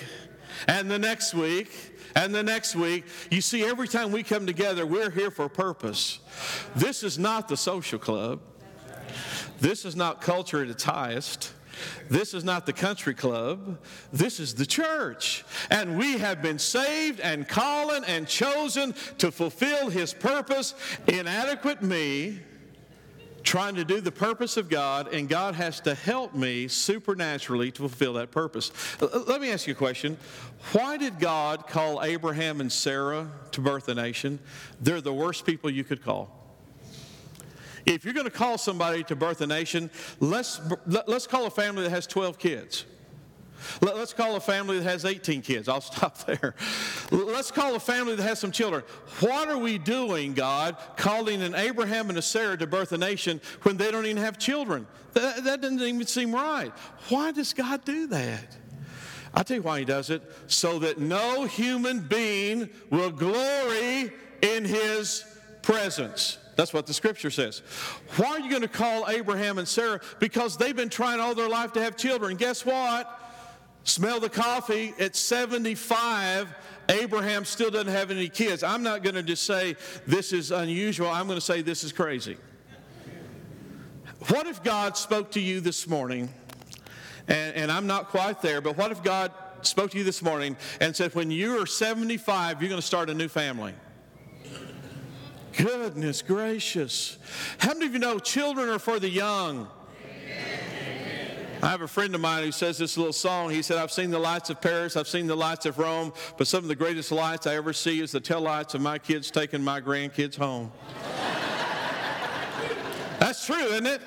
and 0.69 0.91
the 0.91 0.99
next 0.99 1.35
week, 1.35 1.71
and 2.15 2.35
the 2.35 2.43
next 2.43 2.77
week. 2.77 3.05
You 3.31 3.41
see, 3.41 3.65
every 3.65 3.89
time 3.89 4.13
we 4.13 4.23
come 4.23 4.47
together, 4.47 4.87
we're 4.87 5.11
here 5.11 5.31
for 5.31 5.47
a 5.47 5.51
purpose. 5.51 6.21
This 6.77 7.03
is 7.03 7.19
not 7.19 7.49
the 7.49 7.57
social 7.57 7.99
club. 7.99 8.41
This 9.61 9.85
is 9.85 9.97
not 9.97 10.21
culture 10.21 10.63
at 10.63 10.69
its 10.69 10.85
highest. 10.85 11.53
This 12.11 12.35
is 12.35 12.45
not 12.45 12.67
the 12.67 12.73
country 12.73 13.15
club. 13.15 13.79
This 14.13 14.41
is 14.41 14.55
the 14.55 14.67
church. 14.67 15.45
And 15.71 15.97
we 15.97 16.19
have 16.19 16.43
been 16.43 16.59
saved 16.59 17.21
and 17.21 17.49
called 17.49 18.05
and 18.07 18.29
chosen 18.29 18.95
to 19.19 19.31
fulfill 19.31 19.89
his 19.89 20.13
purpose. 20.13 20.75
Inadequate 21.07 21.83
me 21.83 22.41
trying 23.43 23.75
to 23.75 23.85
do 23.85 24.01
the 24.01 24.13
purpose 24.13 24.57
of 24.57 24.69
God, 24.69 25.13
and 25.13 25.29
God 25.29 25.55
has 25.55 25.81
to 25.81 25.95
help 25.95 26.35
me 26.35 26.69
supernaturally 26.69 27.71
to 27.73 27.79
fulfill 27.81 28.15
that 28.15 28.31
purpose. 28.31 28.73
Let 29.01 29.41
me 29.41 29.51
ask 29.51 29.67
you 29.67 29.73
a 29.73 29.77
question. 29.77 30.17
Why 30.73 30.97
did 30.97 31.19
God 31.19 31.67
call 31.67 32.03
Abraham 32.03 32.61
and 32.61 32.71
Sarah 32.71 33.31
to 33.53 33.61
birth 33.61 33.89
a 33.89 33.95
nation? 33.95 34.39
They're 34.81 35.01
the 35.01 35.13
worst 35.13 35.45
people 35.45 35.71
you 35.71 35.85
could 35.85 36.03
call. 36.03 36.39
If 37.85 38.05
you're 38.05 38.15
going 38.15 38.27
to 38.27 38.31
call 38.31 38.59
somebody 38.59 39.03
to 39.05 39.17
birth 39.17 39.41
a 39.41 39.47
nation, 39.47 39.91
let's, 40.21 40.61
let's 40.87 41.27
call 41.27 41.47
a 41.47 41.51
family 41.51 41.83
that 41.83 41.91
has 41.91 42.07
12 42.07 42.39
kids. 42.39 42.85
Let's 43.81 44.13
call 44.13 44.37
a 44.37 44.41
family 44.41 44.79
that 44.79 44.85
has 44.85 45.05
18 45.05 45.43
kids. 45.43 45.69
I'll 45.69 45.81
stop 45.81 46.19
there. 46.25 46.55
Let's 47.11 47.51
call 47.51 47.75
a 47.75 47.81
family 47.81 48.15
that 48.17 48.23
has 48.23 48.39
some 48.39 48.53
children. 48.53 48.83
What 49.21 49.49
are 49.49 49.59
we 49.59 49.79
doing, 49.79 50.35
God, 50.35 50.77
calling 50.97 51.43
an 51.43 51.55
Abraham 51.55 52.09
and 52.09 52.19
a 52.19 52.23
Sarah 52.23 52.57
to 52.59 52.67
birth 52.67 52.93
a 52.93 52.99
nation 52.99 53.41
when 53.63 53.77
they 53.77 53.91
don't 53.91 54.07
even 54.07 54.23
have 54.23 54.39
children? 54.39 54.87
That, 55.15 55.45
that 55.45 55.61
doesn't 55.61 55.81
even 55.81 56.07
seem 56.07 56.33
right. 56.33 56.73
Why 57.09 57.33
does 57.33 57.53
God 57.53 57.85
do 57.85 58.07
that? 58.09 58.57
I'll 59.35 59.45
tell 59.45 59.57
you 59.57 59.63
why 59.63 59.79
He 59.79 59.85
does 59.85 60.11
it 60.11 60.23
so 60.47 60.79
that 60.81 60.99
no 60.99 61.45
human 61.45 62.01
being 62.01 62.69
will 62.91 63.11
glory 63.11 64.13
in 64.43 64.65
His 64.65 65.25
presence. 65.63 66.39
That's 66.57 66.73
what 66.73 66.87
the 66.87 66.95
scripture 66.95 67.31
says. 67.31 67.63
Why 68.17 68.29
are 68.29 68.41
you 68.41 68.51
going 68.51 68.63
to 68.63 68.69
call 68.69 69.09
Abraham 69.09 69.59
and 69.59 69.67
Sarah? 69.67 70.01
Because 70.19 70.57
they've 70.57 70.77
been 70.77 70.91
trying 70.91 71.19
all 71.19 71.35
their 71.35 71.49
life 71.49 71.73
to 71.73 71.83
have 71.83 71.97
children. 71.97 72.37
Guess 72.37 72.67
what? 72.67 73.22
Smell 73.85 74.21
the 74.21 74.29
coffee. 74.29 74.95
At 74.99 75.17
75, 75.17 76.55
Abraham 76.89 77.45
still 77.45 77.71
doesn't 77.71 77.89
have 77.93 78.11
any 78.11 78.29
kids. 78.29 78.63
I'm 78.63 78.83
not 78.83 79.03
going 79.03 79.15
to 79.15 79.23
just 79.23 79.45
say 79.45 79.77
this 80.07 80.33
is 80.33 80.51
unusual. 80.51 81.09
I'm 81.09 81.27
going 81.27 81.39
to 81.39 81.45
say 81.45 81.63
this 81.63 81.85
is 81.85 81.93
crazy. 81.93 82.37
What 84.29 84.47
if 84.47 84.63
God 84.63 84.97
spoke 84.97 85.33
to 85.33 85.41
you 85.41 85.61
this 85.61 85.89
morning, 85.89 86.33
and, 87.27 87.57
and 87.57 87.73
I'm 87.73 87.89
not 87.89 88.09
quite 88.09 88.41
there, 88.41 88.61
but 88.61 88.77
what 88.77 88.93
if 88.93 89.03
God 89.03 89.33
spoke 89.63 89.91
to 89.93 89.99
you 89.99 90.05
this 90.05 90.23
morning 90.23 90.57
and 90.81 90.95
said, 90.95 91.15
when 91.15 91.31
you 91.31 91.61
are 91.61 91.67
75, 91.67 92.63
you're 92.63 92.69
going 92.69 92.81
to 92.81 92.87
start 92.87 93.11
a 93.11 93.15
new 93.15 93.29
family? 93.29 93.75
Goodness 95.57 96.23
gracious. 96.23 97.19
How 97.59 97.75
many 97.75 97.87
of 97.87 97.93
you 97.93 97.99
know 97.99 98.19
children 98.19 98.69
are 98.69 98.79
for 98.79 98.99
the 98.99 99.11
young? 99.11 99.69
I 101.63 101.69
have 101.69 101.81
a 101.81 101.87
friend 101.87 102.13
of 102.13 102.21
mine 102.21 102.43
who 102.43 102.51
says 102.51 102.77
this 102.77 102.97
little 102.97 103.13
song. 103.13 103.51
He 103.51 103.63
said, 103.63 103.79
I've 103.79 103.93
seen 103.93 104.11
the 104.11 104.19
lights 104.19 104.51
of 104.51 104.61
Paris, 104.61 104.97
I've 104.97 105.07
seen 105.07 105.29
the 105.29 105.37
lights 105.37 105.65
of 105.65 105.79
Rome, 105.79 106.13
but 106.37 106.49
some 106.49 106.65
of 106.65 106.69
the 106.69 106.75
greatest 106.75 107.13
lights 107.13 107.47
I 107.47 107.55
ever 107.55 107.73
see 107.73 108.01
is 108.01 108.11
the 108.11 108.19
tail 108.19 108.41
lights 108.41 108.75
of 108.75 108.81
my 108.81 108.99
kids 108.99 109.31
taking 109.31 109.63
my 109.63 109.81
grandkids 109.81 110.37
home. 110.37 110.73
That's 113.21 113.47
true, 113.47 113.55
isn't 113.55 113.87
it? 113.87 114.03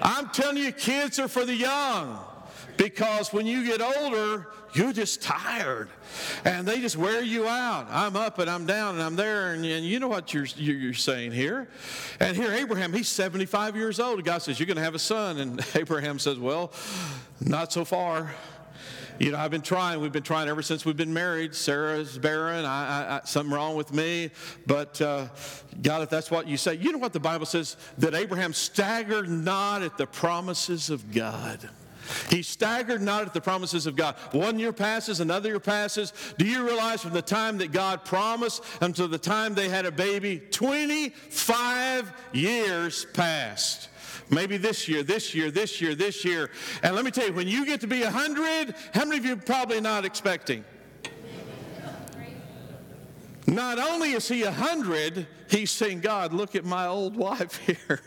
I'm 0.00 0.30
telling 0.30 0.56
you, 0.56 0.72
kids 0.72 1.18
are 1.18 1.28
for 1.28 1.44
the 1.44 1.54
young. 1.54 2.18
Because 2.80 3.30
when 3.30 3.46
you 3.46 3.62
get 3.66 3.82
older, 3.82 4.46
you're 4.72 4.94
just 4.94 5.20
tired 5.20 5.90
and 6.46 6.66
they 6.66 6.80
just 6.80 6.96
wear 6.96 7.20
you 7.20 7.46
out. 7.46 7.86
I'm 7.90 8.16
up 8.16 8.38
and 8.38 8.48
I'm 8.48 8.64
down 8.64 8.94
and 8.94 9.02
I'm 9.02 9.16
there, 9.16 9.52
and, 9.52 9.62
and 9.66 9.84
you 9.84 10.00
know 10.00 10.08
what 10.08 10.32
you're, 10.32 10.46
you're 10.56 10.94
saying 10.94 11.32
here. 11.32 11.68
And 12.20 12.34
here, 12.34 12.50
Abraham, 12.50 12.94
he's 12.94 13.08
75 13.08 13.76
years 13.76 14.00
old. 14.00 14.24
God 14.24 14.38
says, 14.38 14.58
You're 14.58 14.66
going 14.66 14.78
to 14.78 14.82
have 14.82 14.94
a 14.94 14.98
son. 14.98 15.36
And 15.36 15.66
Abraham 15.74 16.18
says, 16.18 16.38
Well, 16.38 16.72
not 17.38 17.70
so 17.70 17.84
far. 17.84 18.34
You 19.18 19.32
know, 19.32 19.38
I've 19.38 19.50
been 19.50 19.60
trying. 19.60 20.00
We've 20.00 20.10
been 20.10 20.22
trying 20.22 20.48
ever 20.48 20.62
since 20.62 20.86
we've 20.86 20.96
been 20.96 21.12
married. 21.12 21.54
Sarah's 21.54 22.16
barren. 22.16 22.64
I, 22.64 22.86
I, 22.86 23.16
I 23.16 23.20
something 23.26 23.54
wrong 23.54 23.76
with 23.76 23.92
me. 23.92 24.30
But 24.66 25.02
uh, 25.02 25.26
God, 25.82 26.00
if 26.00 26.08
that's 26.08 26.30
what 26.30 26.48
you 26.48 26.56
say, 26.56 26.76
you 26.76 26.92
know 26.92 26.98
what 26.98 27.12
the 27.12 27.20
Bible 27.20 27.44
says? 27.44 27.76
That 27.98 28.14
Abraham 28.14 28.54
staggered 28.54 29.28
not 29.28 29.82
at 29.82 29.98
the 29.98 30.06
promises 30.06 30.88
of 30.88 31.12
God. 31.12 31.68
He 32.28 32.42
staggered 32.42 33.02
not 33.02 33.22
at 33.22 33.34
the 33.34 33.40
promises 33.40 33.86
of 33.86 33.96
God. 33.96 34.16
One 34.32 34.58
year 34.58 34.72
passes, 34.72 35.20
another 35.20 35.50
year 35.50 35.60
passes. 35.60 36.12
Do 36.38 36.44
you 36.44 36.64
realize 36.64 37.02
from 37.02 37.12
the 37.12 37.22
time 37.22 37.58
that 37.58 37.72
God 37.72 38.04
promised 38.04 38.62
until 38.80 39.08
the 39.08 39.18
time 39.18 39.54
they 39.54 39.68
had 39.68 39.86
a 39.86 39.92
baby, 39.92 40.40
25 40.50 42.12
years 42.32 43.04
passed? 43.12 43.88
Maybe 44.30 44.56
this 44.56 44.88
year, 44.88 45.02
this 45.02 45.34
year, 45.34 45.50
this 45.50 45.80
year, 45.80 45.94
this 45.94 46.24
year. 46.24 46.50
And 46.82 46.94
let 46.94 47.04
me 47.04 47.10
tell 47.10 47.26
you, 47.26 47.32
when 47.32 47.48
you 47.48 47.66
get 47.66 47.80
to 47.80 47.88
be 47.88 48.02
100, 48.02 48.74
how 48.94 49.04
many 49.04 49.18
of 49.18 49.24
you 49.24 49.32
are 49.32 49.36
probably 49.36 49.80
not 49.80 50.04
expecting? 50.04 50.64
Not 53.46 53.80
only 53.80 54.12
is 54.12 54.28
he 54.28 54.44
100, 54.44 55.26
he's 55.48 55.72
saying, 55.72 56.00
God, 56.00 56.32
look 56.32 56.54
at 56.54 56.64
my 56.64 56.86
old 56.86 57.16
wife 57.16 57.56
here. 57.66 58.00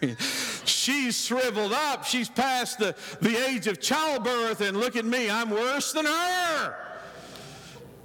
She's 0.66 1.26
shriveled 1.26 1.74
up. 1.74 2.06
She's 2.06 2.30
past 2.30 2.80
the, 2.80 2.96
the 3.22 3.36
age 3.50 3.68
of 3.68 3.80
childbirth, 3.80 4.62
and 4.62 4.78
look 4.78 4.96
at 4.96 5.06
me. 5.06 5.30
I'm 5.30 5.50
worse 5.50 5.94
than 5.94 6.06
her. 6.06 6.76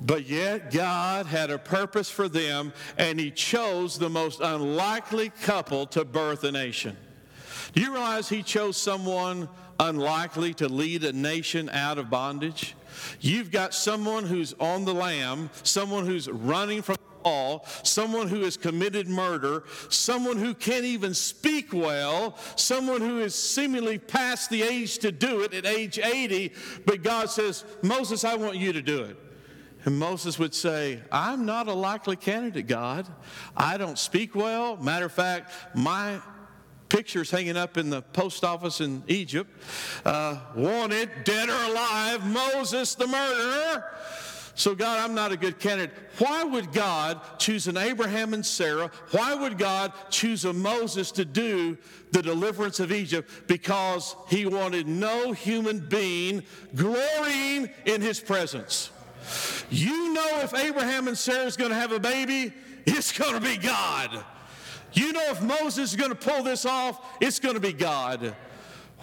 But 0.01 0.29
yet, 0.29 0.71
God 0.71 1.27
had 1.27 1.51
a 1.51 1.59
purpose 1.59 2.11
for 2.11 2.29
them, 2.29 2.73
and 2.97 3.19
He 3.19 3.31
chose 3.31 3.99
the 3.99 4.09
most 4.09 4.41
unlikely 4.41 5.31
couple 5.43 5.87
to 5.87 6.05
birth 6.05 6.45
a 6.45 6.53
nation. 6.53 6.97
Do 7.73 7.81
you 7.81 7.93
realize 7.93 8.29
He 8.29 8.43
chose 8.43 8.77
someone 8.77 9.49
unlikely 9.81 10.55
to 10.55 10.69
lead 10.69 11.05
a 11.05 11.13
nation 11.13 11.69
out 11.71 11.99
of 11.99 12.11
bondage? 12.11 12.75
You've 13.21 13.51
got 13.51 13.75
someone 13.75 14.25
who's 14.25 14.55
on 14.61 14.85
the 14.85 14.95
lam, 14.95 15.51
someone 15.63 16.07
who's 16.07 16.29
running 16.29 16.83
from 16.83 16.97
someone 17.83 18.29
who 18.29 18.43
has 18.43 18.57
committed 18.57 19.09
murder, 19.09 19.65
someone 19.89 20.37
who 20.37 20.55
can't 20.55 20.85
even 20.85 21.15
speak 21.15 21.73
well, 21.73 22.37
someone 22.57 23.01
who 23.01 23.21
is 23.21 23.35
seemingly 23.35 23.99
past 23.99 24.51
the 24.51 24.63
age 24.63 24.99
to 24.99 25.13
do 25.13 25.43
it 25.43 25.55
at 25.55 25.67
age 25.67 25.99
80, 25.99 26.53
but 26.87 27.03
God 27.03 27.31
says, 27.31 27.65
Moses, 27.83 28.25
I 28.25 28.37
want 28.37 28.57
you 28.57 28.73
to 28.73 28.83
do 28.83 29.05
it. 29.05 29.17
And 29.85 29.99
Moses 29.99 30.39
would 30.39 30.55
say, 30.55 31.01
I'm 31.13 31.47
not 31.47 31.69
a 31.69 31.73
likely 31.73 32.17
candidate, 32.17 32.67
God. 32.67 33.07
I 33.57 33.79
don't 33.79 33.99
speak 33.99 34.35
well. 34.35 34.77
Matter 34.77 35.07
of 35.07 35.13
fact, 35.13 35.53
my 35.75 36.21
pictures 36.89 37.31
hanging 37.31 37.57
up 37.57 37.77
in 37.77 37.91
the 37.91 38.03
post 38.03 38.45
office 38.45 38.81
in 38.81 39.03
Egypt. 39.09 39.51
Uh, 40.05 40.41
wanted, 40.55 41.11
dead 41.25 41.49
or 41.49 41.71
alive, 41.71 42.27
Moses 42.27 42.95
the 42.95 43.07
murderer. 43.07 43.85
So, 44.59 44.75
God, 44.75 44.99
I'm 44.99 45.15
not 45.15 45.31
a 45.31 45.37
good 45.37 45.61
candidate. 45.61 45.95
Why 46.19 46.43
would 46.43 46.73
God 46.73 47.21
choose 47.39 47.69
an 47.69 47.77
Abraham 47.77 48.35
and 48.35 48.45
Sarah? 48.45 48.91
Why 49.13 49.33
would 49.33 49.57
God 49.57 49.93
choose 50.11 50.45
a 50.45 50.53
Moses 50.53 51.13
to 51.13 51.25
do 51.25 51.79
the 52.11 52.23
deliverance 52.23 52.81
of 52.81 52.91
Egypt? 52.91 53.31
Because 53.47 54.17
he 54.27 54.47
wanted 54.47 54.89
no 54.89 55.31
human 55.31 55.79
being 55.79 56.43
glorying 56.75 57.71
in 57.85 58.01
his 58.01 58.19
presence. 58.19 58.91
You 59.71 60.13
know, 60.13 60.41
if 60.41 60.53
Abraham 60.53 61.07
and 61.07 61.17
Sarah 61.17 61.47
is 61.47 61.57
going 61.57 61.71
to 61.71 61.77
have 61.77 61.93
a 61.93 62.01
baby, 62.01 62.53
it's 62.85 63.17
going 63.17 63.35
to 63.35 63.41
be 63.41 63.59
God. 63.59 64.25
You 64.93 65.13
know, 65.13 65.31
if 65.31 65.41
Moses 65.41 65.91
is 65.91 65.97
going 65.97 66.11
to 66.11 66.17
pull 66.17 66.43
this 66.43 66.67
off, 66.67 67.01
it's 67.21 67.39
going 67.39 67.55
to 67.55 67.61
be 67.61 67.73
God. 67.73 68.35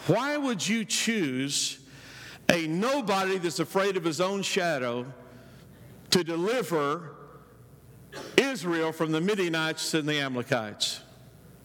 Why 0.08 0.36
would 0.36 0.68
you 0.68 0.84
choose 0.84 1.80
a 2.52 2.68
nobody 2.68 3.38
that's 3.38 3.60
afraid 3.60 3.96
of 3.96 4.04
his 4.04 4.20
own 4.20 4.42
shadow? 4.42 5.06
To 6.12 6.24
deliver 6.24 7.16
Israel 8.38 8.92
from 8.92 9.12
the 9.12 9.22
Midianites 9.22 9.94
and 9.94 10.08
the 10.08 10.20
Amalekites. 10.20 11.02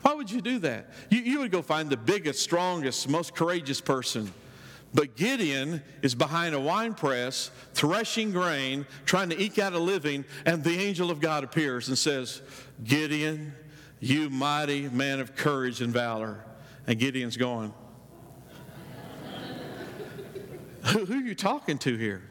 Why 0.02 0.14
would 0.14 0.30
you 0.30 0.40
do 0.40 0.58
that? 0.60 0.90
You, 1.10 1.20
you 1.20 1.38
would 1.40 1.50
go 1.50 1.62
find 1.62 1.90
the 1.90 1.96
biggest, 1.96 2.42
strongest, 2.42 3.08
most 3.08 3.34
courageous 3.34 3.80
person. 3.80 4.32
But 4.92 5.16
Gideon 5.16 5.82
is 6.02 6.14
behind 6.14 6.54
a 6.54 6.60
wine 6.60 6.94
press, 6.94 7.50
threshing 7.74 8.32
grain, 8.32 8.86
trying 9.04 9.28
to 9.30 9.40
eke 9.40 9.58
out 9.58 9.72
a 9.72 9.78
living, 9.78 10.24
and 10.44 10.64
the 10.64 10.78
angel 10.80 11.10
of 11.10 11.20
God 11.20 11.44
appears 11.44 11.88
and 11.88 11.96
says, 11.96 12.42
Gideon, 12.82 13.54
you 14.00 14.30
mighty 14.30 14.88
man 14.88 15.20
of 15.20 15.36
courage 15.36 15.80
and 15.80 15.92
valor. 15.92 16.44
And 16.86 16.98
Gideon's 16.98 17.36
going, 17.36 17.72
who, 20.82 21.12
are 21.12 21.16
you 21.16 21.34
talking 21.36 21.78
to 21.78 21.96
here? 21.96 22.22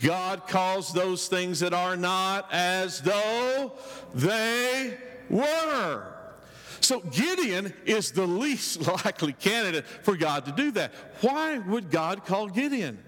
God 0.00 0.46
calls 0.46 0.92
those 0.92 1.28
things 1.28 1.60
that 1.60 1.72
are 1.72 1.96
not 1.96 2.48
as 2.52 3.00
though 3.00 3.72
they 4.14 4.96
were. 5.30 6.06
So 6.80 7.00
Gideon 7.00 7.72
is 7.84 8.12
the 8.12 8.26
least 8.26 8.86
likely 9.04 9.32
candidate 9.32 9.86
for 9.86 10.16
God 10.16 10.44
to 10.46 10.52
do 10.52 10.70
that. 10.72 10.92
Why 11.20 11.58
would 11.58 11.90
God 11.90 12.24
call 12.24 12.48
Gideon? 12.48 13.02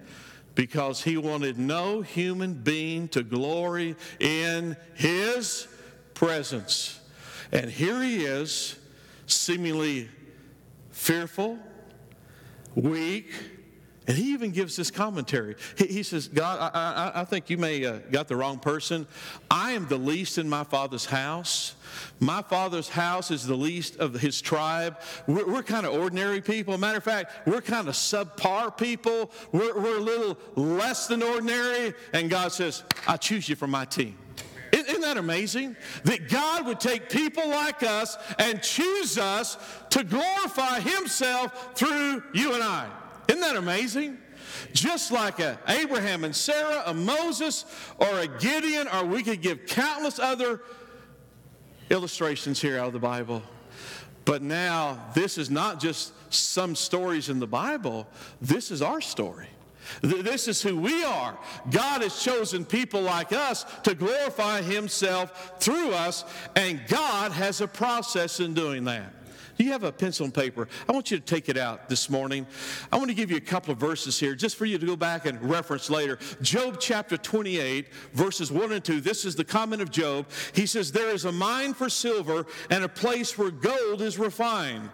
Because 0.55 1.03
he 1.03 1.17
wanted 1.17 1.59
no 1.59 2.01
human 2.01 2.55
being 2.55 3.09
to 3.09 3.23
glory 3.23 3.95
in 4.19 4.77
his 4.95 5.69
presence. 6.15 6.99
And 7.53 7.71
here 7.71 8.03
he 8.03 8.25
is, 8.25 8.77
seemingly 9.27 10.09
fearful, 10.91 11.59
weak, 12.75 13.33
and 14.09 14.17
he 14.17 14.33
even 14.33 14.53
gives 14.53 14.75
this 14.75 14.91
commentary. 14.91 15.55
He, 15.77 15.87
he 15.87 16.03
says, 16.03 16.29
God, 16.29 16.73
I, 16.75 17.13
I, 17.15 17.21
I, 17.21 17.25
think 17.27 17.51
you 17.51 17.59
may 17.59 17.85
uh, 17.85 17.99
got 18.11 18.27
the 18.27 18.37
wrong 18.37 18.59
person. 18.59 19.07
I 19.51 19.73
am 19.73 19.87
the 19.87 19.99
least 19.99 20.39
in 20.39 20.49
my 20.49 20.65
father's 20.65 21.05
house. 21.05 21.75
My 22.19 22.41
father's 22.41 22.89
house 22.89 23.31
is 23.31 23.47
the 23.47 23.55
least 23.55 23.99
of 23.99 24.15
his 24.15 24.41
tribe. 24.41 24.99
We're, 25.27 25.47
we're 25.47 25.63
kind 25.63 25.85
of 25.85 25.93
ordinary 25.93 26.41
people. 26.41 26.77
Matter 26.79 26.97
of 26.97 27.05
fact, 27.05 27.47
we're 27.47 27.61
kind 27.61 27.87
of 27.87 27.95
subpar 27.95 28.75
people. 28.79 29.31
We're, 29.53 29.79
we're 29.79 29.99
a 29.99 30.03
little 30.03 30.39
less 30.57 31.07
than 31.07 31.23
ordinary. 31.23 31.93
And 32.15 32.31
God 32.31 32.53
says, 32.53 32.85
I 33.07 33.19
choose 33.19 33.47
you 33.47 33.57
for 33.57 33.67
my 33.67 33.85
team. 33.85 34.17
Isn't 34.73 35.03
that 35.03 35.19
amazing? 35.19 35.77
That 36.05 36.31
God 36.31 36.67
would 36.67 36.81
take 36.81 37.11
people 37.11 37.47
like 37.47 37.83
us 37.83 38.17
and 38.39 38.63
choose 38.63 39.19
us 39.19 39.59
to 39.91 40.03
glorify 40.03 40.81
Himself 40.81 41.75
through 41.75 42.23
you 42.33 42.55
and 42.55 42.63
I. 42.63 42.89
Isn't 43.29 43.41
that 43.41 43.57
amazing? 43.57 44.19
just 44.73 45.13
like 45.13 45.41
a 45.41 45.59
Abraham 45.69 46.25
and 46.25 46.35
Sarah, 46.35 46.83
a 46.87 46.95
Moses, 46.95 47.65
or 47.99 48.21
a 48.21 48.27
Gideon, 48.27 48.89
or 48.89 49.05
we 49.05 49.23
could 49.23 49.41
give 49.41 49.67
countless 49.67 50.19
other 50.19 50.63
illustrations 51.91 52.61
here 52.61 52.79
out 52.79 52.89
of 52.89 52.93
the 52.93 52.99
Bible. 52.99 53.43
But 54.25 54.43
now, 54.43 55.07
this 55.15 55.39
is 55.39 55.51
not 55.51 55.81
just 55.81 56.13
some 56.33 56.77
stories 56.77 57.29
in 57.29 57.39
the 57.39 57.47
Bible, 57.47 58.07
this 58.41 58.71
is 58.71 58.83
our 58.83 59.01
story. 59.01 59.49
This 60.03 60.49
is 60.49 60.61
who 60.61 60.79
we 60.79 61.03
are. 61.03 61.39
God 61.71 62.03
has 62.03 62.23
chosen 62.23 62.67
people 62.67 63.01
like 63.01 63.33
us 63.33 63.65
to 63.85 63.95
glorify 63.95 64.61
Himself 64.61 65.55
through 65.61 65.93
us, 65.93 66.27
and 66.57 66.79
God 66.89 67.33
has 67.33 67.63
a 67.63 67.67
process 67.67 68.39
in 68.39 68.53
doing 68.53 68.85
that. 68.85 69.15
Do 69.59 69.65
you 69.65 69.73
have 69.73 69.83
a 69.83 69.91
pencil 69.91 70.25
and 70.25 70.33
paper? 70.33 70.69
I 70.89 70.93
want 70.93 71.11
you 71.11 71.19
to 71.19 71.25
take 71.25 71.49
it 71.49 71.59
out 71.59 71.89
this 71.89 72.09
morning. 72.09 72.47
I 72.93 72.97
want 72.97 73.09
to 73.09 73.15
give 73.15 73.29
you 73.29 73.39
a 73.39 73.41
couple 73.41 73.73
of 73.73 73.79
verses 73.79 74.19
here 74.19 74.37
just 74.37 74.55
for 74.55 74.67
you 74.67 74.79
to 74.79 74.87
go 74.87 74.95
back 74.95 75.27
and 75.27 75.43
reference 75.43 75.91
later. 75.91 76.17
Job 76.41 76.77
chapter 76.79 77.17
28, 77.17 77.93
verses 78.13 78.53
1 78.53 78.71
and 78.71 78.85
2. 78.85 79.01
This 79.01 79.25
is 79.25 79.35
the 79.35 79.45
comment 79.45 79.83
of 79.83 79.91
Job. 79.91 80.27
He 80.55 80.65
says, 80.65 80.93
There 80.93 81.11
is 81.11 81.25
a 81.25 81.33
mine 81.33 81.75
for 81.75 81.89
silver 81.91 82.47
and 82.71 82.85
a 82.85 82.89
place 82.89 83.37
where 83.37 83.51
gold 83.51 84.01
is 84.01 84.17
refined. 84.17 84.91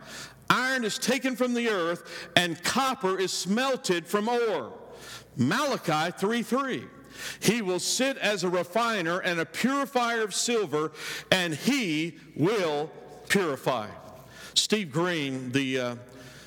Iron 0.49 0.85
is 0.85 0.99
taken 0.99 1.37
from 1.37 1.53
the 1.53 1.69
earth, 1.69 2.31
and 2.35 2.63
copper 2.65 3.19
is 3.19 3.33
smelted 3.33 4.07
from 4.07 4.31
ore. 4.31 4.73
Malachi 5.37 6.11
3 6.17 6.43
3. 6.43 6.85
He 7.41 7.61
will 7.61 7.79
sit 7.79 8.17
as 8.17 8.45
a 8.45 8.49
refiner 8.49 9.19
and 9.19 9.41
a 9.41 9.47
purifier 9.47 10.23
of 10.23 10.35
silver, 10.35 10.93
and 11.31 11.55
he 11.55 12.17
will 12.35 12.91
purify. 13.29 13.89
Steve 14.55 14.93
Green, 14.93 15.51
the 15.51 15.79
uh, 15.81 15.97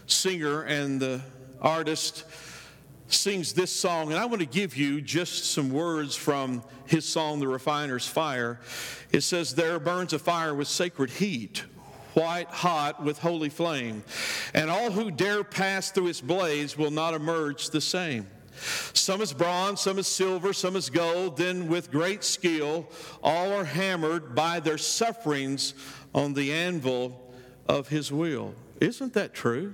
singer 0.05 0.63
and 0.63 0.99
the 0.99 1.21
artist, 1.61 2.23
sings 3.07 3.51
this 3.51 3.71
song, 3.71 4.11
and 4.11 4.19
I 4.19 4.25
want 4.25 4.39
to 4.39 4.47
give 4.47 4.77
you 4.77 5.01
just 5.01 5.51
some 5.51 5.69
words 5.69 6.15
from 6.15 6.63
his 6.85 7.05
song, 7.05 7.39
The 7.39 7.47
Refiner's 7.47 8.07
Fire. 8.07 8.59
It 9.11 9.21
says, 9.21 9.55
There 9.55 9.77
burns 9.77 10.13
a 10.13 10.19
fire 10.19 10.53
with 10.53 10.69
sacred 10.69 11.09
heat, 11.09 11.65
white 12.13 12.47
hot 12.47 13.03
with 13.03 13.19
holy 13.19 13.49
flame, 13.49 14.03
and 14.53 14.69
all 14.69 14.89
who 14.89 15.11
dare 15.11 15.43
pass 15.43 15.91
through 15.91 16.07
its 16.07 16.21
blaze 16.21 16.77
will 16.77 16.91
not 16.91 17.13
emerge 17.13 17.69
the 17.69 17.81
same. 17.81 18.25
Some 18.93 19.21
is 19.21 19.33
bronze, 19.33 19.81
some 19.81 19.99
is 19.99 20.07
silver, 20.07 20.53
some 20.53 20.77
is 20.77 20.89
gold. 20.89 21.37
Then, 21.37 21.67
with 21.67 21.91
great 21.91 22.23
skill, 22.23 22.89
all 23.21 23.51
are 23.51 23.65
hammered 23.65 24.33
by 24.33 24.61
their 24.61 24.77
sufferings 24.77 25.73
on 26.15 26.33
the 26.33 26.53
anvil 26.53 27.26
of 27.67 27.89
His 27.89 28.11
will. 28.11 28.53
Isn't 28.79 29.13
that 29.13 29.33
true? 29.33 29.73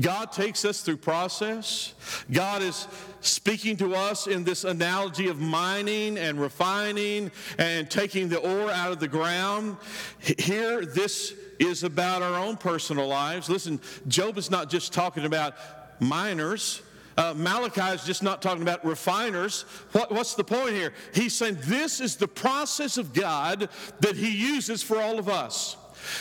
God 0.00 0.32
takes 0.32 0.64
us 0.64 0.82
through 0.82 0.98
process. 0.98 1.94
God 2.30 2.62
is 2.62 2.86
speaking 3.20 3.76
to 3.78 3.94
us 3.94 4.26
in 4.26 4.44
this 4.44 4.64
analogy 4.64 5.28
of 5.28 5.40
mining 5.40 6.18
and 6.18 6.40
refining 6.40 7.30
and 7.58 7.90
taking 7.90 8.28
the 8.28 8.38
ore 8.38 8.70
out 8.70 8.92
of 8.92 9.00
the 9.00 9.08
ground. 9.08 9.76
Here, 10.20 10.84
this 10.84 11.34
is 11.58 11.84
about 11.84 12.22
our 12.22 12.38
own 12.38 12.56
personal 12.56 13.06
lives. 13.08 13.48
Listen, 13.48 13.80
Job 14.08 14.38
is 14.38 14.50
not 14.50 14.70
just 14.70 14.92
talking 14.92 15.24
about 15.24 15.54
miners. 16.00 16.82
Uh, 17.16 17.34
Malachi 17.36 17.94
is 17.94 18.04
just 18.04 18.22
not 18.22 18.40
talking 18.40 18.62
about 18.62 18.84
refiners. 18.84 19.62
What, 19.92 20.10
what's 20.10 20.34
the 20.34 20.44
point 20.44 20.70
here? 20.70 20.92
He's 21.14 21.34
saying 21.34 21.58
this 21.62 22.00
is 22.00 22.16
the 22.16 22.28
process 22.28 22.96
of 22.96 23.12
God 23.12 23.68
that 24.00 24.16
He 24.16 24.30
uses 24.30 24.82
for 24.82 24.98
all 24.98 25.18
of 25.18 25.28
us. 25.28 25.76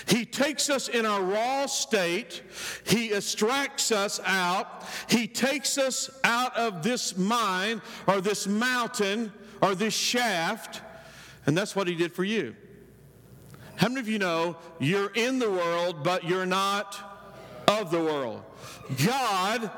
He 0.07 0.25
takes 0.25 0.69
us 0.69 0.88
in 0.88 1.05
our 1.05 1.21
raw 1.21 1.65
state, 1.65 2.41
He 2.85 3.13
extracts 3.13 3.91
us 3.91 4.19
out, 4.25 4.85
He 5.09 5.27
takes 5.27 5.77
us 5.77 6.09
out 6.23 6.55
of 6.55 6.83
this 6.83 7.17
mine 7.17 7.81
or 8.07 8.21
this 8.21 8.47
mountain 8.47 9.31
or 9.61 9.75
this 9.75 9.93
shaft, 9.93 10.81
and 11.45 11.57
that's 11.57 11.75
what 11.75 11.88
He 11.88 11.95
did 11.95 12.11
for 12.11 12.23
you. 12.23 12.55
How 13.75 13.88
many 13.88 14.00
of 14.00 14.07
you 14.07 14.19
know 14.19 14.57
you're 14.79 15.11
in 15.15 15.39
the 15.39 15.50
world, 15.50 16.03
but 16.03 16.23
you're 16.23 16.45
not 16.45 17.00
of 17.67 17.89
the 17.89 18.00
world? 18.00 18.43
God, 19.05 19.71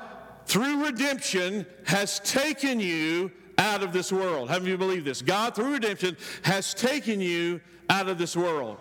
through 0.46 0.84
redemption, 0.84 1.66
has 1.86 2.20
taken 2.20 2.80
you 2.80 3.32
out 3.58 3.84
of 3.84 3.94
this 3.94 4.12
world. 4.12 4.50
How 4.50 4.56
many 4.56 4.72
of 4.74 4.80
you 4.82 4.86
believe 4.86 5.06
this? 5.06 5.22
God, 5.22 5.56
through 5.56 5.74
redemption, 5.74 6.18
has 6.42 6.74
taken 6.74 7.22
you 7.22 7.62
out 7.90 8.10
of 8.10 8.18
this 8.18 8.36
world. 8.36 8.78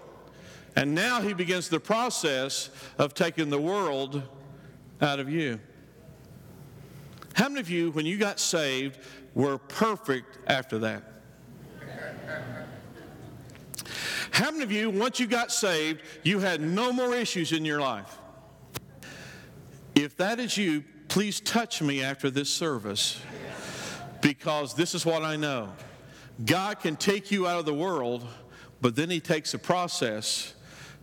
And 0.75 0.95
now 0.95 1.21
he 1.21 1.35
begins 1.35 1.69
the 1.69 1.81
process 1.81 2.71
of 2.99 3.15
taking 3.15 3.51
the 3.51 3.61
world 3.61 4.23
out 5.01 5.21
of 5.21 5.29
you. 5.29 5.61
How 7.35 7.49
many 7.49 7.61
of 7.61 7.71
you, 7.71 7.91
when 7.91 8.07
you 8.07 8.19
got 8.19 8.39
saved, 8.41 8.99
were 9.35 9.59
perfect 9.59 10.39
after 10.47 10.79
that? 10.81 11.03
How 14.31 14.51
many 14.51 14.63
of 14.65 14.73
you, 14.73 14.89
once 14.89 15.21
you 15.21 15.27
got 15.27 15.53
saved, 15.53 16.01
you 16.23 16.39
had 16.39 16.61
no 16.61 16.93
more 16.93 17.15
issues 17.15 17.53
in 17.53 17.65
your 17.65 17.81
life? 17.81 18.19
If 19.95 20.17
that 20.17 20.41
is 20.41 20.57
you, 20.57 20.85
please 21.09 21.39
touch 21.41 21.83
me 21.83 22.03
after 22.03 22.31
this 22.31 22.49
service 22.49 23.21
because 24.23 24.73
this 24.75 24.95
is 24.95 25.05
what 25.05 25.23
I 25.23 25.37
know. 25.37 25.71
God 26.47 26.81
can 26.81 26.97
take 26.97 27.31
you 27.31 27.47
out 27.47 27.59
of 27.59 27.67
the 27.67 27.75
world, 27.75 28.27
but 28.81 28.97
then 28.97 29.11
He 29.11 29.21
takes 29.21 29.53
a 29.53 29.59
process 29.59 30.55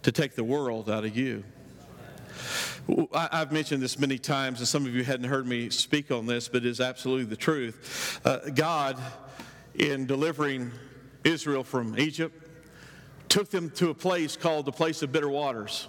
to 0.04 0.12
take 0.12 0.36
the 0.36 0.44
world 0.44 0.90
out 0.90 1.06
of 1.06 1.16
you. 1.16 1.44
I've 3.14 3.52
mentioned 3.52 3.84
this 3.84 4.00
many 4.00 4.18
times, 4.18 4.60
and 4.60 4.68
some 4.68 4.86
of 4.86 4.96
you 4.96 5.04
hadn't 5.04 5.30
heard 5.30 5.46
me 5.46 5.70
speak 5.70 6.12
on 6.12 6.26
this, 6.26 6.48
but 6.48 6.64
it 6.64 6.66
is 6.66 6.82
absolutely 6.82 7.26
the 7.26 7.36
truth. 7.36 8.20
Uh, 8.26 8.40
God, 8.56 8.98
in 9.76 10.08
delivering 10.08 10.72
Israel 11.24 11.64
from 11.64 12.00
Egypt, 12.00 12.48
took 13.28 13.50
them 13.52 13.70
to 13.72 13.92
a 13.92 13.94
place 13.94 14.36
called 14.36 14.66
the 14.66 14.72
place 14.72 15.04
of 15.04 15.12
bitter 15.12 15.30
waters. 15.30 15.88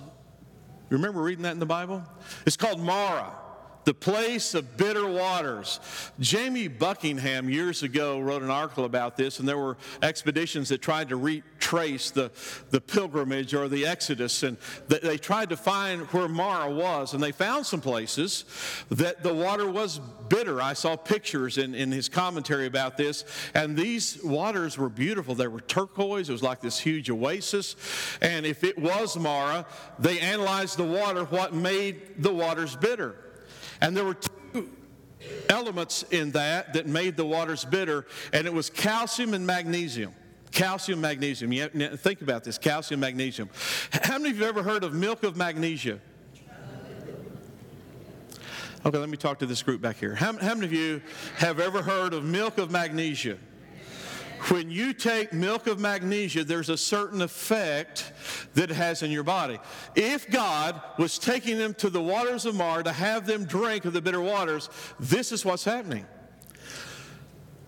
You 0.90 0.96
remember 0.96 1.22
reading 1.22 1.44
that 1.44 1.52
in 1.52 1.58
the 1.58 1.66
Bible? 1.66 2.02
It's 2.44 2.56
called 2.56 2.80
Marah 2.80 3.32
the 3.90 3.94
place 3.94 4.54
of 4.54 4.76
bitter 4.76 5.04
waters. 5.04 5.80
Jamie 6.20 6.68
Buckingham 6.68 7.50
years 7.50 7.82
ago 7.82 8.20
wrote 8.20 8.40
an 8.40 8.48
article 8.48 8.84
about 8.84 9.16
this, 9.16 9.40
and 9.40 9.48
there 9.48 9.58
were 9.58 9.76
expeditions 10.00 10.68
that 10.68 10.80
tried 10.80 11.08
to 11.08 11.16
retrace 11.16 12.12
the, 12.12 12.30
the 12.70 12.80
pilgrimage 12.80 13.52
or 13.52 13.66
the 13.66 13.84
Exodus, 13.84 14.44
and 14.44 14.56
they 14.86 15.18
tried 15.18 15.48
to 15.48 15.56
find 15.56 16.02
where 16.12 16.28
Marah 16.28 16.70
was, 16.70 17.14
and 17.14 17.20
they 17.20 17.32
found 17.32 17.66
some 17.66 17.80
places 17.80 18.44
that 18.90 19.24
the 19.24 19.34
water 19.34 19.68
was 19.68 19.98
bitter. 20.28 20.62
I 20.62 20.74
saw 20.74 20.94
pictures 20.94 21.58
in, 21.58 21.74
in 21.74 21.90
his 21.90 22.08
commentary 22.08 22.66
about 22.66 22.96
this, 22.96 23.24
and 23.54 23.76
these 23.76 24.22
waters 24.22 24.78
were 24.78 24.88
beautiful. 24.88 25.34
They 25.34 25.48
were 25.48 25.62
turquoise, 25.62 26.28
it 26.28 26.32
was 26.32 26.44
like 26.44 26.60
this 26.60 26.78
huge 26.78 27.10
oasis, 27.10 27.74
and 28.20 28.46
if 28.46 28.62
it 28.62 28.78
was 28.78 29.16
Marah, 29.16 29.66
they 29.98 30.20
analyzed 30.20 30.76
the 30.76 30.84
water, 30.84 31.24
what 31.24 31.54
made 31.54 32.22
the 32.22 32.32
waters 32.32 32.76
bitter. 32.76 33.16
And 33.80 33.96
there 33.96 34.04
were 34.04 34.14
two 34.14 34.70
elements 35.48 36.04
in 36.10 36.32
that 36.32 36.74
that 36.74 36.86
made 36.86 37.16
the 37.16 37.24
waters 37.24 37.64
bitter, 37.64 38.06
and 38.32 38.46
it 38.46 38.52
was 38.52 38.70
calcium 38.70 39.34
and 39.34 39.46
magnesium. 39.46 40.14
Calcium, 40.52 41.00
magnesium. 41.00 41.50
Think 41.96 42.22
about 42.22 42.42
this 42.42 42.58
calcium, 42.58 43.00
magnesium. 43.00 43.48
How 43.92 44.18
many 44.18 44.30
of 44.30 44.38
you 44.38 44.44
have 44.44 44.56
ever 44.56 44.68
heard 44.68 44.82
of 44.82 44.92
milk 44.92 45.22
of 45.22 45.36
magnesia? 45.36 46.00
Okay, 48.84 48.96
let 48.96 49.10
me 49.10 49.16
talk 49.16 49.38
to 49.40 49.46
this 49.46 49.62
group 49.62 49.82
back 49.82 49.96
here. 49.96 50.14
How, 50.14 50.32
how 50.38 50.54
many 50.54 50.64
of 50.64 50.72
you 50.72 51.02
have 51.36 51.60
ever 51.60 51.82
heard 51.82 52.14
of 52.14 52.24
milk 52.24 52.56
of 52.58 52.70
magnesia? 52.70 53.36
When 54.48 54.70
you 54.70 54.92
take 54.92 55.32
milk 55.32 55.66
of 55.66 55.78
magnesia, 55.78 56.44
there's 56.44 56.70
a 56.70 56.76
certain 56.76 57.20
effect 57.20 58.12
that 58.54 58.70
it 58.70 58.74
has 58.74 59.02
in 59.02 59.10
your 59.10 59.22
body. 59.22 59.58
If 59.94 60.30
God 60.30 60.80
was 60.98 61.18
taking 61.18 61.58
them 61.58 61.74
to 61.74 61.90
the 61.90 62.00
waters 62.00 62.46
of 62.46 62.54
Mar 62.54 62.82
to 62.82 62.92
have 62.92 63.26
them 63.26 63.44
drink 63.44 63.84
of 63.84 63.92
the 63.92 64.00
bitter 64.00 64.20
waters, 64.20 64.70
this 64.98 65.32
is 65.32 65.44
what's 65.44 65.64
happening. 65.64 66.06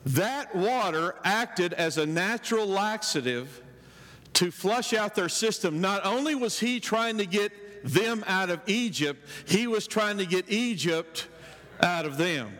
That 0.06 0.54
water 0.54 1.14
acted 1.24 1.74
as 1.74 1.98
a 1.98 2.06
natural 2.06 2.66
laxative 2.66 3.62
to 4.34 4.50
flush 4.50 4.94
out 4.94 5.14
their 5.14 5.28
system. 5.28 5.80
Not 5.80 6.04
only 6.06 6.34
was 6.34 6.58
he 6.58 6.80
trying 6.80 7.18
to 7.18 7.26
get 7.26 7.52
them 7.84 8.24
out 8.26 8.50
of 8.50 8.60
Egypt, 8.66 9.24
he 9.46 9.66
was 9.66 9.86
trying 9.86 10.18
to 10.18 10.26
get 10.26 10.50
Egypt 10.50 11.28
out 11.80 12.06
of 12.06 12.16
them 12.16 12.52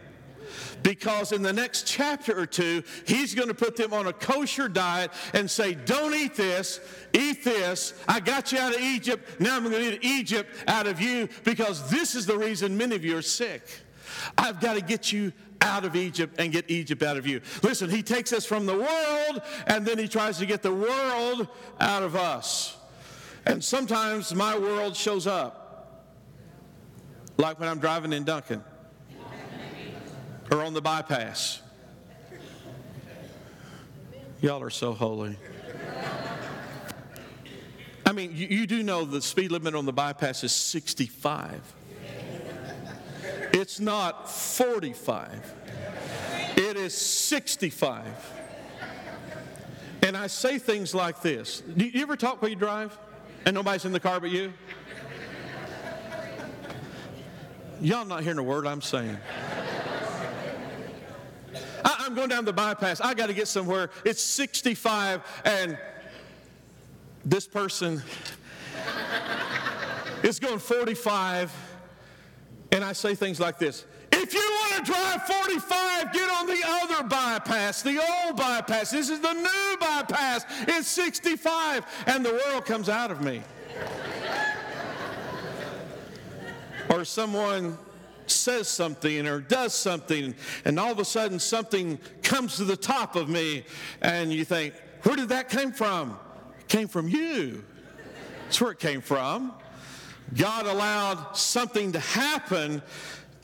because 0.82 1.32
in 1.32 1.42
the 1.42 1.52
next 1.52 1.86
chapter 1.86 2.38
or 2.38 2.46
two, 2.46 2.82
he's 3.06 3.34
going 3.34 3.48
to 3.48 3.54
put 3.54 3.76
them 3.76 3.92
on 3.92 4.06
a 4.06 4.12
kosher 4.12 4.68
diet 4.68 5.10
and 5.32 5.50
say, 5.50 5.74
Don't 5.74 6.14
eat 6.14 6.34
this, 6.34 6.80
eat 7.12 7.44
this. 7.44 7.94
I 8.08 8.20
got 8.20 8.52
you 8.52 8.58
out 8.58 8.74
of 8.74 8.80
Egypt. 8.80 9.40
Now 9.40 9.56
I'm 9.56 9.62
going 9.62 9.74
to 9.74 9.94
eat 9.94 10.00
Egypt 10.02 10.50
out 10.66 10.86
of 10.86 11.00
you 11.00 11.28
because 11.44 11.88
this 11.90 12.14
is 12.14 12.26
the 12.26 12.36
reason 12.36 12.76
many 12.76 12.96
of 12.96 13.04
you 13.04 13.16
are 13.16 13.22
sick. 13.22 13.62
I've 14.36 14.60
got 14.60 14.74
to 14.74 14.80
get 14.80 15.12
you 15.12 15.32
out 15.60 15.84
of 15.84 15.94
Egypt 15.94 16.34
and 16.38 16.52
get 16.52 16.70
Egypt 16.70 17.02
out 17.02 17.16
of 17.16 17.26
you. 17.26 17.40
Listen, 17.62 17.88
he 17.88 18.02
takes 18.02 18.32
us 18.32 18.44
from 18.44 18.66
the 18.66 18.76
world 18.76 19.42
and 19.66 19.86
then 19.86 19.98
he 19.98 20.08
tries 20.08 20.38
to 20.38 20.46
get 20.46 20.62
the 20.62 20.72
world 20.72 21.48
out 21.80 22.02
of 22.02 22.16
us. 22.16 22.76
And 23.46 23.62
sometimes 23.62 24.34
my 24.34 24.58
world 24.58 24.96
shows 24.96 25.26
up. 25.26 25.58
Like 27.38 27.58
when 27.58 27.68
I'm 27.68 27.78
driving 27.78 28.12
in 28.12 28.24
Duncan 28.24 28.62
or 30.52 30.62
on 30.62 30.74
the 30.74 30.82
bypass. 30.82 31.62
Y'all 34.42 34.62
are 34.62 34.70
so 34.70 34.92
holy. 34.92 35.36
I 38.04 38.12
mean, 38.12 38.32
you, 38.34 38.48
you, 38.48 38.66
do 38.66 38.82
know 38.82 39.06
the 39.06 39.22
speed 39.22 39.50
limit 39.50 39.74
on 39.74 39.86
the 39.86 39.92
bypass 39.92 40.44
is 40.44 40.52
65. 40.52 41.60
It's 43.54 43.80
not 43.80 44.30
45, 44.30 45.54
it 46.56 46.76
is 46.76 46.94
65. 46.94 48.04
And 50.02 50.16
I 50.16 50.26
say 50.26 50.58
things 50.58 50.94
like 50.94 51.22
this. 51.22 51.60
Do 51.60 51.86
you 51.86 52.02
ever 52.02 52.16
talk 52.16 52.42
while 52.42 52.50
you 52.50 52.56
drive 52.56 52.98
and 53.46 53.54
nobody's 53.54 53.84
in 53.84 53.92
the 53.92 54.00
car 54.00 54.20
but 54.20 54.30
you? 54.30 54.52
Y'all 57.80 58.04
not 58.04 58.22
hearing 58.22 58.38
a 58.38 58.42
word 58.42 58.66
I'm 58.66 58.82
saying. 58.82 59.16
I, 62.12 62.14
am 62.14 62.16
going 62.18 62.28
down 62.28 62.44
the 62.44 62.52
bypass. 62.52 63.00
I 63.00 63.14
got 63.14 63.28
to 63.28 63.32
get 63.32 63.48
somewhere. 63.48 63.88
It's 64.04 64.22
65, 64.22 65.22
and 65.46 65.78
this 67.24 67.46
person 67.46 68.02
is 70.22 70.38
going 70.38 70.58
45, 70.58 71.50
and 72.72 72.84
I 72.84 72.92
say 72.92 73.14
things 73.14 73.40
like 73.40 73.58
this 73.58 73.86
if 74.12 74.34
you 74.34 74.40
want 74.40 74.84
to 74.84 74.92
drive 74.92 75.22
45, 75.22 76.12
get 76.12 76.30
on 76.30 76.46
the 76.46 76.62
other 76.66 77.08
bypass, 77.08 77.80
the 77.80 77.98
old 77.98 78.36
bypass. 78.36 78.90
This 78.90 79.08
is 79.08 79.20
the 79.20 79.32
new 79.32 79.76
bypass. 79.80 80.44
It's 80.68 80.88
65, 80.88 81.86
and 82.06 82.22
the 82.22 82.32
world 82.32 82.66
comes 82.66 82.90
out 82.90 83.10
of 83.10 83.22
me. 83.22 83.40
or 86.90 87.06
someone 87.06 87.78
says 88.32 88.68
something 88.68 89.26
or 89.26 89.40
does 89.40 89.74
something, 89.74 90.34
and 90.64 90.78
all 90.78 90.92
of 90.92 90.98
a 90.98 91.04
sudden 91.04 91.38
something 91.38 91.98
comes 92.22 92.56
to 92.56 92.64
the 92.64 92.76
top 92.76 93.16
of 93.16 93.28
me, 93.28 93.64
and 94.00 94.32
you 94.32 94.44
think, 94.44 94.74
where 95.02 95.16
did 95.16 95.28
that 95.30 95.48
come 95.48 95.72
from? 95.72 96.18
It 96.60 96.68
came 96.68 96.88
from 96.88 97.08
you. 97.08 97.64
That's 98.44 98.60
where 98.60 98.72
it 98.72 98.78
came 98.78 99.00
from. 99.00 99.52
God 100.34 100.66
allowed 100.66 101.36
something 101.36 101.92
to 101.92 102.00
happen 102.00 102.82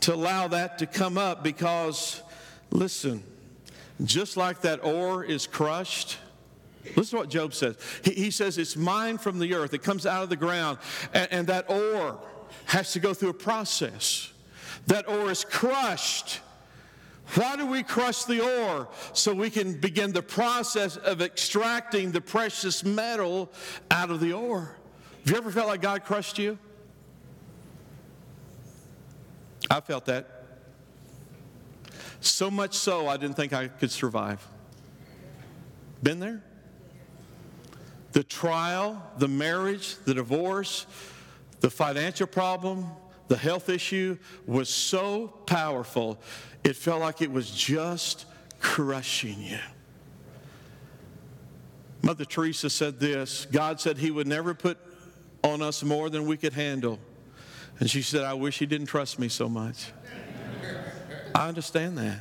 to 0.00 0.14
allow 0.14 0.48
that 0.48 0.78
to 0.78 0.86
come 0.86 1.18
up 1.18 1.42
because, 1.42 2.22
listen, 2.70 3.22
just 4.04 4.36
like 4.36 4.60
that 4.62 4.84
ore 4.84 5.24
is 5.24 5.46
crushed, 5.46 6.18
listen 6.96 7.16
to 7.16 7.22
what 7.22 7.30
Job 7.30 7.52
says. 7.52 7.76
He, 8.04 8.12
he 8.12 8.30
says, 8.30 8.58
It's 8.58 8.76
mine 8.76 9.18
from 9.18 9.38
the 9.38 9.54
earth, 9.54 9.74
it 9.74 9.82
comes 9.82 10.06
out 10.06 10.22
of 10.22 10.28
the 10.28 10.36
ground, 10.36 10.78
and, 11.12 11.28
and 11.32 11.46
that 11.48 11.68
ore 11.68 12.20
has 12.66 12.92
to 12.92 13.00
go 13.00 13.12
through 13.12 13.30
a 13.30 13.34
process. 13.34 14.32
That 14.88 15.06
ore 15.06 15.30
is 15.30 15.44
crushed. 15.44 16.40
Why 17.34 17.56
do 17.56 17.66
we 17.66 17.82
crush 17.82 18.24
the 18.24 18.40
ore? 18.40 18.88
So 19.12 19.34
we 19.34 19.50
can 19.50 19.78
begin 19.78 20.12
the 20.12 20.22
process 20.22 20.96
of 20.96 21.20
extracting 21.20 22.10
the 22.10 22.22
precious 22.22 22.82
metal 22.82 23.50
out 23.90 24.10
of 24.10 24.20
the 24.20 24.32
ore. 24.32 24.76
Have 25.24 25.30
you 25.30 25.36
ever 25.36 25.50
felt 25.50 25.68
like 25.68 25.82
God 25.82 26.04
crushed 26.04 26.38
you? 26.38 26.58
I 29.70 29.80
felt 29.80 30.06
that. 30.06 30.44
So 32.20 32.50
much 32.50 32.74
so, 32.74 33.08
I 33.08 33.18
didn't 33.18 33.36
think 33.36 33.52
I 33.52 33.68
could 33.68 33.90
survive. 33.90 34.44
Been 36.02 36.18
there? 36.18 36.42
The 38.12 38.24
trial, 38.24 39.02
the 39.18 39.28
marriage, 39.28 39.96
the 40.06 40.14
divorce, 40.14 40.86
the 41.60 41.68
financial 41.68 42.26
problem, 42.26 42.86
the 43.28 43.36
health 43.36 43.68
issue 43.68 44.18
was 44.46 44.68
so 44.68 45.28
powerful, 45.46 46.18
it 46.64 46.76
felt 46.76 47.00
like 47.00 47.22
it 47.22 47.30
was 47.30 47.50
just 47.50 48.26
crushing 48.60 49.40
you. 49.40 49.58
Mother 52.02 52.24
Teresa 52.24 52.70
said 52.70 52.98
this 53.00 53.46
God 53.50 53.80
said 53.80 53.98
He 53.98 54.10
would 54.10 54.26
never 54.26 54.54
put 54.54 54.78
on 55.44 55.62
us 55.62 55.82
more 55.82 56.10
than 56.10 56.26
we 56.26 56.36
could 56.36 56.52
handle. 56.52 56.98
And 57.80 57.88
she 57.88 58.02
said, 58.02 58.24
I 58.24 58.34
wish 58.34 58.58
he 58.58 58.66
didn't 58.66 58.88
trust 58.88 59.18
me 59.18 59.28
so 59.28 59.48
much. 59.48 59.92
I 61.34 61.46
understand 61.46 61.96
that. 61.98 62.18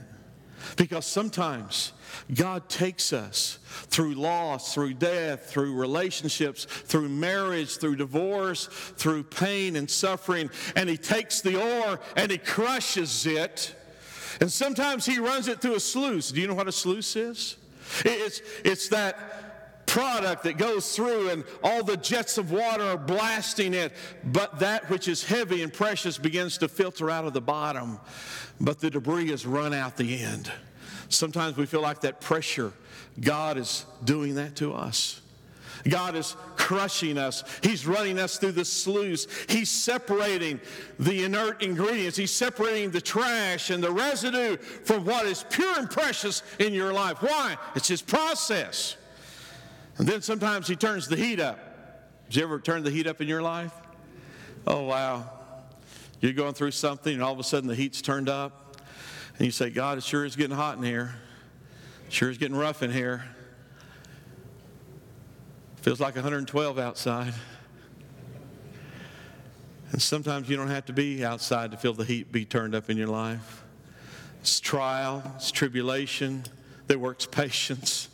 Because 0.75 1.05
sometimes 1.05 1.93
God 2.33 2.67
takes 2.69 3.13
us 3.13 3.59
through 3.87 4.15
loss, 4.15 4.73
through 4.73 4.95
death, 4.95 5.49
through 5.49 5.73
relationships, 5.75 6.65
through 6.65 7.09
marriage, 7.09 7.77
through 7.77 7.97
divorce, 7.97 8.67
through 8.67 9.23
pain 9.23 9.75
and 9.75 9.89
suffering, 9.89 10.49
and 10.75 10.89
He 10.89 10.97
takes 10.97 11.41
the 11.41 11.61
ore 11.61 11.99
and 12.15 12.31
He 12.31 12.37
crushes 12.37 13.25
it. 13.25 13.75
And 14.41 14.51
sometimes 14.51 15.05
He 15.05 15.19
runs 15.19 15.47
it 15.47 15.61
through 15.61 15.75
a 15.75 15.79
sluice. 15.79 16.31
Do 16.31 16.41
you 16.41 16.47
know 16.47 16.53
what 16.53 16.67
a 16.67 16.71
sluice 16.71 17.15
is? 17.15 17.57
It's, 18.03 18.41
it's 18.63 18.89
that 18.89 19.46
product 19.87 20.43
that 20.43 20.57
goes 20.57 20.95
through 20.95 21.29
and 21.29 21.43
all 21.63 21.83
the 21.83 21.97
jets 21.97 22.37
of 22.37 22.51
water 22.51 22.83
are 22.83 22.97
blasting 22.97 23.73
it, 23.73 23.91
but 24.25 24.59
that 24.59 24.87
which 24.89 25.07
is 25.07 25.23
heavy 25.23 25.63
and 25.63 25.73
precious 25.73 26.19
begins 26.19 26.59
to 26.59 26.67
filter 26.67 27.09
out 27.09 27.25
of 27.25 27.33
the 27.33 27.41
bottom, 27.41 27.99
but 28.61 28.79
the 28.79 28.91
debris 28.91 29.31
is 29.31 29.47
run 29.47 29.73
out 29.73 29.97
the 29.97 30.19
end. 30.21 30.51
Sometimes 31.09 31.57
we 31.57 31.65
feel 31.65 31.81
like 31.81 32.01
that 32.01 32.21
pressure, 32.21 32.73
God 33.19 33.57
is 33.57 33.85
doing 34.03 34.35
that 34.35 34.57
to 34.57 34.73
us. 34.73 35.21
God 35.87 36.15
is 36.15 36.35
crushing 36.57 37.17
us. 37.17 37.43
He's 37.63 37.87
running 37.87 38.19
us 38.19 38.37
through 38.37 38.53
the 38.53 38.65
sluice. 38.65 39.27
He's 39.47 39.69
separating 39.69 40.59
the 40.99 41.23
inert 41.23 41.63
ingredients. 41.63 42.17
He's 42.17 42.31
separating 42.31 42.91
the 42.91 42.99
trash 42.99 43.69
and 43.69 43.81
the 43.81 43.91
residue 43.91 44.57
from 44.57 45.05
what 45.05 45.25
is 45.25 45.45
pure 45.49 45.77
and 45.77 45.89
precious 45.89 46.43
in 46.59 46.73
your 46.73 46.91
life. 46.91 47.21
Why? 47.21 47.57
It's 47.75 47.87
His 47.87 48.01
process. 48.01 48.96
And 49.97 50.07
then 50.07 50.21
sometimes 50.21 50.67
he 50.67 50.75
turns 50.75 51.07
the 51.07 51.15
heat 51.15 51.39
up. 51.39 51.59
Did 52.27 52.35
you 52.37 52.43
ever 52.43 52.59
turn 52.59 52.83
the 52.83 52.91
heat 52.91 53.07
up 53.07 53.21
in 53.21 53.27
your 53.27 53.41
life? 53.41 53.73
Oh, 54.65 54.83
wow. 54.83 55.29
You're 56.19 56.33
going 56.33 56.53
through 56.53 56.71
something, 56.71 57.13
and 57.13 57.23
all 57.23 57.33
of 57.33 57.39
a 57.39 57.43
sudden 57.43 57.67
the 57.67 57.75
heat's 57.75 58.01
turned 58.01 58.29
up. 58.29 58.77
And 59.37 59.45
you 59.45 59.51
say, 59.51 59.69
God, 59.69 59.97
it 59.97 60.03
sure 60.03 60.25
is 60.25 60.35
getting 60.35 60.55
hot 60.55 60.77
in 60.77 60.83
here. 60.83 61.15
sure 62.09 62.29
is 62.29 62.37
getting 62.37 62.57
rough 62.57 62.83
in 62.83 62.91
here. 62.91 63.23
Feels 65.77 65.99
like 65.99 66.15
112 66.15 66.79
outside. 66.79 67.33
And 69.91 70.01
sometimes 70.01 70.49
you 70.49 70.57
don't 70.57 70.67
have 70.67 70.85
to 70.87 70.93
be 70.93 71.23
outside 71.23 71.71
to 71.71 71.77
feel 71.77 71.93
the 71.93 72.03
heat 72.03 72.31
be 72.31 72.45
turned 72.45 72.75
up 72.75 72.89
in 72.89 72.97
your 72.97 73.07
life. 73.07 73.63
It's 74.41 74.59
trial, 74.59 75.23
it's 75.35 75.51
tribulation 75.51 76.43
that 76.87 76.99
works 76.99 77.25
patience. 77.31 78.06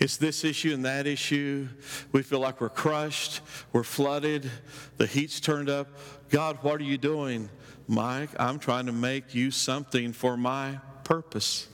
It's 0.00 0.16
this 0.16 0.44
issue 0.44 0.72
and 0.74 0.84
that 0.84 1.06
issue. 1.06 1.68
We 2.12 2.22
feel 2.22 2.40
like 2.40 2.60
we're 2.60 2.68
crushed, 2.68 3.40
we're 3.72 3.82
flooded, 3.82 4.50
the 4.96 5.06
heat's 5.06 5.40
turned 5.40 5.70
up. 5.70 5.88
God, 6.30 6.58
what 6.62 6.80
are 6.80 6.84
you 6.84 6.98
doing? 6.98 7.48
Mike, 7.88 8.30
I'm 8.38 8.58
trying 8.58 8.86
to 8.86 8.92
make 8.92 9.34
you 9.34 9.50
something 9.50 10.12
for 10.12 10.36
my 10.36 10.80
purpose. 11.04 11.68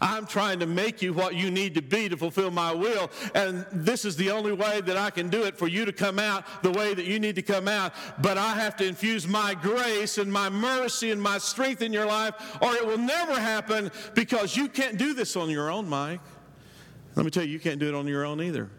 I'm 0.00 0.26
trying 0.26 0.58
to 0.60 0.66
make 0.66 1.02
you 1.02 1.12
what 1.12 1.34
you 1.34 1.50
need 1.50 1.74
to 1.74 1.82
be 1.82 2.08
to 2.08 2.16
fulfill 2.16 2.50
my 2.50 2.72
will. 2.72 3.10
And 3.34 3.64
this 3.72 4.04
is 4.04 4.16
the 4.16 4.30
only 4.30 4.52
way 4.52 4.80
that 4.80 4.96
I 4.96 5.10
can 5.10 5.28
do 5.28 5.44
it 5.44 5.56
for 5.56 5.68
you 5.68 5.84
to 5.84 5.92
come 5.92 6.18
out 6.18 6.44
the 6.62 6.70
way 6.70 6.94
that 6.94 7.04
you 7.04 7.20
need 7.20 7.36
to 7.36 7.42
come 7.42 7.68
out. 7.68 7.92
But 8.20 8.38
I 8.38 8.54
have 8.54 8.76
to 8.76 8.86
infuse 8.86 9.26
my 9.26 9.54
grace 9.54 10.18
and 10.18 10.32
my 10.32 10.48
mercy 10.48 11.10
and 11.10 11.22
my 11.22 11.38
strength 11.38 11.82
in 11.82 11.92
your 11.92 12.06
life, 12.06 12.34
or 12.60 12.74
it 12.74 12.86
will 12.86 12.98
never 12.98 13.38
happen 13.38 13.90
because 14.14 14.56
you 14.56 14.68
can't 14.68 14.96
do 14.96 15.14
this 15.14 15.36
on 15.36 15.50
your 15.50 15.70
own, 15.70 15.88
Mike. 15.88 16.20
Let 17.20 17.26
me 17.26 17.30
tell 17.32 17.44
you, 17.44 17.52
you 17.52 17.60
can't 17.60 17.78
do 17.78 17.86
it 17.86 17.94
on 17.94 18.06
your 18.06 18.24
own 18.24 18.40
either. 18.40 18.70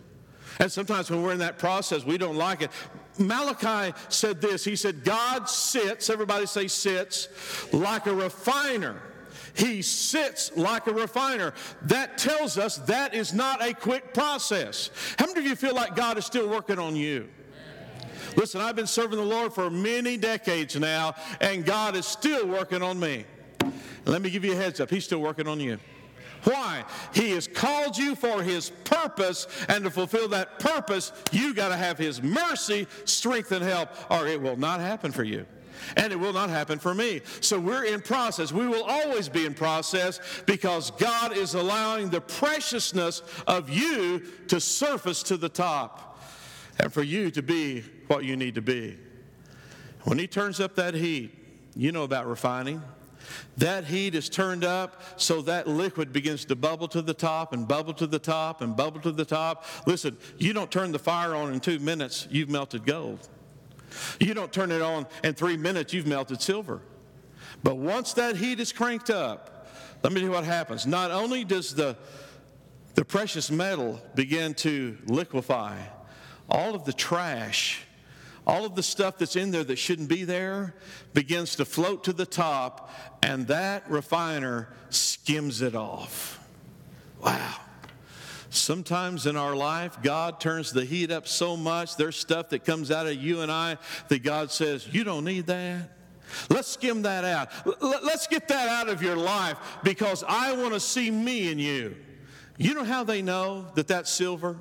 And 0.58 0.72
sometimes 0.72 1.12
when 1.12 1.22
we're 1.22 1.34
in 1.34 1.38
that 1.38 1.60
process, 1.60 2.04
we 2.04 2.18
don't 2.18 2.38
like 2.38 2.64
it. 2.64 2.72
Malachi 3.20 3.96
said 4.10 4.42
this 4.42 4.66
He 4.66 4.76
said, 4.76 5.04
God 5.04 5.48
sits, 5.48 6.10
everybody 6.10 6.48
say 6.48 6.68
sits, 6.68 7.28
like 7.72 8.08
a 8.08 8.16
refiner. 8.16 9.00
He 9.54 9.84
sits 9.84 10.58
like 10.58 10.88
a 10.88 10.92
refiner. 10.92 11.54
That 11.84 12.18
tells 12.18 12.58
us 12.58 12.78
that 12.78 13.14
is 13.14 13.32
not 13.32 13.64
a 13.64 13.76
quick 13.76 14.12
process. 14.12 14.90
How 15.20 15.28
many 15.28 15.42
of 15.42 15.46
you 15.46 15.56
feel 15.56 15.76
like 15.76 15.96
God 15.96 16.18
is 16.18 16.26
still 16.26 16.50
working 16.50 16.80
on 16.80 16.96
you? 16.96 17.30
Listen, 18.36 18.60
I've 18.60 18.76
been 18.76 18.88
serving 18.88 19.20
the 19.20 19.24
Lord 19.24 19.54
for 19.54 19.70
many 19.70 20.18
decades 20.18 20.76
now, 20.76 21.14
and 21.42 21.64
God 21.64 21.96
is 21.96 22.08
still 22.08 22.48
working 22.48 22.82
on 22.82 23.00
me. 23.00 23.24
Let 24.06 24.24
me 24.24 24.32
give 24.32 24.44
you 24.44 24.54
a 24.54 24.56
heads 24.56 24.80
up 24.80 24.90
He's 24.90 25.06
still 25.06 25.22
working 25.22 25.48
on 25.48 25.60
you. 25.60 25.78
Why? 26.44 26.84
He 27.14 27.32
has 27.32 27.48
called 27.48 27.98
you 27.98 28.16
for 28.16 28.42
His 28.42 28.70
purpose, 28.84 29.48
and 29.68 29.84
to 29.84 29.92
fulfill 29.92 30.28
that 30.30 30.60
purpose, 30.60 31.12
you 31.32 31.54
got 31.54 31.70
to 31.70 31.78
have 31.78 31.98
His 31.98 32.22
mercy, 32.22 32.88
strength, 33.06 33.52
and 33.52 33.64
help, 33.64 33.90
or 34.12 34.28
it 34.28 34.42
will 34.42 34.58
not 34.58 34.80
happen 34.80 35.12
for 35.12 35.24
you. 35.24 35.46
And 35.98 36.14
it 36.14 36.16
will 36.20 36.34
not 36.34 36.50
happen 36.50 36.78
for 36.78 36.94
me. 36.94 37.22
So 37.40 37.60
we're 37.60 37.86
in 37.86 38.02
process. 38.02 38.52
We 38.52 38.68
will 38.68 38.84
always 38.84 39.30
be 39.30 39.46
in 39.46 39.54
process 39.54 40.20
because 40.46 40.92
God 40.92 41.36
is 41.36 41.56
allowing 41.56 42.10
the 42.10 42.22
preciousness 42.22 43.24
of 43.48 43.70
you 43.70 44.22
to 44.48 44.60
surface 44.60 45.24
to 45.24 45.38
the 45.38 45.50
top 45.50 46.20
and 46.80 46.94
for 46.94 47.02
you 47.02 47.32
to 47.32 47.42
be 47.42 47.82
what 48.08 48.26
you 48.26 48.36
need 48.36 48.56
to 48.56 48.62
be. 48.62 48.98
When 50.04 50.20
He 50.20 50.28
turns 50.28 50.60
up 50.60 50.76
that 50.76 50.94
heat, 50.94 51.32
you 51.76 51.92
know 51.92 52.04
about 52.04 52.28
refining. 52.28 52.82
That 53.58 53.86
heat 53.86 54.16
is 54.16 54.30
turned 54.30 54.64
up 54.64 55.02
so 55.18 55.42
that 55.44 55.68
liquid 55.68 56.12
begins 56.14 56.46
to 56.46 56.56
bubble 56.56 56.88
to 56.90 57.02
the 57.02 57.14
top 57.14 57.54
and 57.54 57.68
bubble 57.68 57.94
to 57.96 58.08
the 58.08 58.20
top 58.20 58.62
and 58.62 58.76
bubble 58.76 59.00
to 59.02 59.12
the 59.12 59.26
top. 59.26 59.66
Listen, 59.86 60.18
you 60.38 60.54
don't 60.54 60.72
turn 60.72 60.92
the 60.92 61.00
fire 61.00 61.36
on 61.36 61.54
in 61.54 61.60
two 61.60 61.80
minutes, 61.80 62.28
you've 62.32 62.50
melted 62.50 62.86
gold. 62.86 63.28
You 64.20 64.34
don't 64.34 64.52
turn 64.52 64.72
it 64.72 64.82
on 64.82 65.06
in 65.24 65.34
three 65.34 65.58
minutes, 65.58 65.94
you've 65.94 66.08
melted 66.08 66.42
silver. 66.42 66.82
But 67.64 67.78
once 67.78 68.14
that 68.14 68.36
heat 68.36 68.60
is 68.60 68.72
cranked 68.72 69.10
up, 69.10 69.68
let 70.04 70.14
me 70.14 70.22
tell 70.22 70.30
you 70.30 70.34
what 70.34 70.46
happens. 70.46 70.88
Not 70.88 71.12
only 71.12 71.44
does 71.44 71.76
the, 71.76 71.96
the 72.96 73.06
precious 73.06 73.52
metal 73.52 74.02
begin 74.16 74.54
to 74.56 74.98
liquefy, 75.06 75.78
all 76.50 76.74
of 76.74 76.86
the 76.86 76.94
trash, 76.94 77.82
all 78.46 78.66
of 78.66 78.76
the 78.76 78.84
stuff 78.84 79.18
that's 79.18 79.36
in 79.36 79.52
there 79.52 79.64
that 79.64 79.78
shouldn't 79.78 80.10
be 80.10 80.24
there 80.24 80.74
begins 81.14 81.56
to 81.58 81.66
float 81.66 82.04
to 82.06 82.14
the 82.14 82.26
top, 82.26 82.92
and 83.22 83.48
that 83.48 83.90
refiner 83.90 84.68
skims 84.90 85.62
it 85.62 85.76
off. 85.76 86.40
Wow. 87.24 87.56
Sometimes 88.50 89.28
in 89.28 89.38
our 89.38 89.56
life, 89.56 90.02
God 90.02 90.40
turns 90.40 90.74
the 90.74 90.84
heat 90.84 91.12
up 91.12 91.28
so 91.28 91.56
much, 91.56 91.96
there's 91.96 92.18
stuff 92.18 92.50
that 92.50 92.66
comes 92.66 92.92
out 92.92 93.08
of 93.08 93.16
you 93.16 93.42
and 93.42 93.52
I 93.52 93.78
that 94.10 94.24
God 94.24 94.52
says, 94.52 94.88
You 94.92 95.04
don't 95.04 95.24
need 95.24 95.46
that. 95.48 95.90
Let's 96.50 96.68
skim 96.68 97.02
that 97.04 97.24
out. 97.24 97.50
Let's 97.82 98.28
get 98.28 98.48
that 98.48 98.68
out 98.68 98.90
of 98.90 99.02
your 99.02 99.16
life 99.16 99.58
because 99.84 100.24
I 100.28 100.54
want 100.56 100.74
to 100.74 100.80
see 100.80 101.12
me 101.12 101.52
in 101.52 101.60
you. 101.60 101.96
You 102.58 102.74
know 102.74 102.84
how 102.84 103.04
they 103.04 103.22
know 103.22 103.68
that 103.76 103.88
that 103.88 104.08
silver 104.08 104.58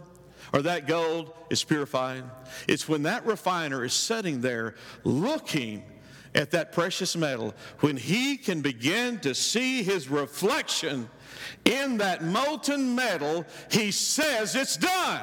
or 0.52 0.62
that 0.62 0.86
gold 0.86 1.32
is 1.50 1.62
purified? 1.64 2.24
It's 2.68 2.88
when 2.88 3.02
that 3.04 3.26
refiner 3.26 3.84
is 3.84 3.92
sitting 3.92 4.40
there 4.40 4.74
looking 5.04 5.84
at 6.34 6.52
that 6.52 6.72
precious 6.72 7.16
metal, 7.16 7.54
when 7.80 7.96
he 7.96 8.36
can 8.36 8.60
begin 8.60 9.18
to 9.18 9.34
see 9.34 9.82
his 9.82 10.08
reflection 10.08 11.08
in 11.64 11.98
that 11.98 12.22
molten 12.22 12.94
metal, 12.94 13.44
he 13.70 13.90
says 13.90 14.54
it's 14.54 14.76
done. 14.76 15.20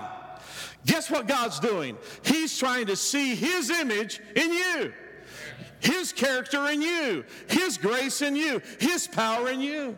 Guess 0.85 1.09
what 1.09 1.27
God's 1.27 1.59
doing? 1.59 1.97
He's 2.23 2.57
trying 2.57 2.87
to 2.87 2.95
see 2.95 3.35
his 3.35 3.69
image 3.69 4.19
in 4.35 4.51
you. 4.51 4.93
His 5.79 6.11
character 6.11 6.67
in 6.69 6.81
you, 6.81 7.23
His 7.47 7.77
grace 7.77 8.21
in 8.21 8.35
you, 8.35 8.61
His 8.79 9.07
power 9.07 9.49
in 9.49 9.61
you. 9.61 9.97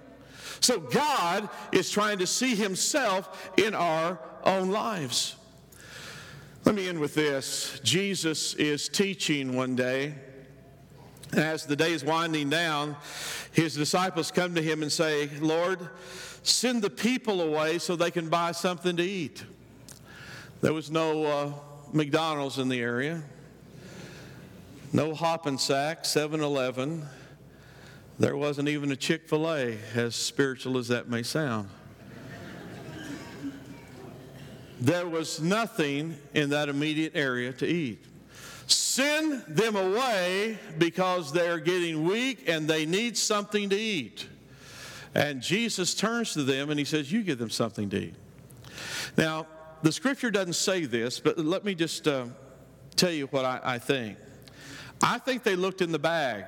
So 0.62 0.80
God 0.80 1.50
is 1.72 1.90
trying 1.90 2.20
to 2.20 2.28
see 2.28 2.56
Himself 2.56 3.52
in 3.58 3.74
our 3.74 4.20
own 4.46 4.70
lives. 4.70 5.36
Let 6.66 6.76
me 6.76 6.88
end 6.88 7.00
with 7.00 7.16
this. 7.16 7.80
Jesus 7.84 8.54
is 8.56 8.90
teaching 8.90 9.56
one 9.56 9.76
day. 9.76 10.14
As 11.34 11.66
the 11.66 11.76
day 11.76 11.94
is 11.94 12.04
winding 12.04 12.50
down, 12.50 12.96
his 13.54 13.76
disciples 13.76 14.32
come 14.32 14.56
to 14.56 14.62
him 14.62 14.82
and 14.82 14.92
say, 14.92 15.30
Lord, 15.40 15.90
send 16.44 16.82
the 16.82 16.90
people 16.90 17.42
away 17.42 17.78
so 17.78 17.96
they 17.96 18.12
can 18.12 18.30
buy 18.30 18.52
something 18.52 18.98
to 18.98 19.04
eat. 19.04 19.44
There 20.62 20.74
was 20.74 20.92
no 20.92 21.26
uh, 21.26 21.52
McDonald's 21.94 22.58
in 22.58 22.68
the 22.68 22.82
area. 22.82 23.22
No 24.92 25.14
Hop-N-Sack, 25.14 26.04
7 26.04 26.42
Eleven. 26.42 27.06
There 28.18 28.36
wasn't 28.36 28.68
even 28.68 28.92
a 28.92 28.96
Chick 28.96 29.30
fil 29.30 29.50
A, 29.50 29.78
as 29.96 30.16
spiritual 30.16 30.78
as 30.78 30.88
that 30.90 31.08
may 31.08 31.24
sound. 31.24 31.70
There 34.80 35.08
was 35.08 35.42
nothing 35.42 36.18
in 36.34 36.50
that 36.52 36.70
immediate 36.70 37.14
area 37.16 37.52
to 37.54 37.68
eat. 37.68 38.04
Send 38.68 39.44
them 39.48 39.76
away 39.76 40.58
because 40.78 41.32
they're 41.32 41.60
getting 41.60 42.06
weak 42.06 42.48
and 42.48 42.68
they 42.68 42.86
need 42.86 43.18
something 43.18 43.70
to 43.70 43.76
eat. 43.76 44.28
And 45.16 45.42
Jesus 45.42 45.96
turns 45.96 46.34
to 46.34 46.44
them 46.44 46.70
and 46.70 46.78
he 46.78 46.86
says, 46.86 47.12
You 47.12 47.24
give 47.24 47.40
them 47.40 47.50
something 47.50 47.90
to 47.90 47.98
eat. 47.98 48.16
Now, 49.18 49.48
the 49.82 49.92
scripture 49.92 50.30
doesn't 50.30 50.54
say 50.54 50.86
this, 50.86 51.20
but 51.20 51.38
let 51.38 51.66
me 51.66 51.74
just 51.74 52.08
uh, 52.08 52.26
tell 52.96 53.12
you 53.12 53.26
what 53.28 53.46
I, 53.46 53.60
I 53.64 53.80
think. 53.80 54.18
I 55.02 55.18
think 55.18 55.44
they 55.44 55.56
looked 55.56 55.82
in 55.82 55.92
the 55.92 56.00
bag, 56.00 56.46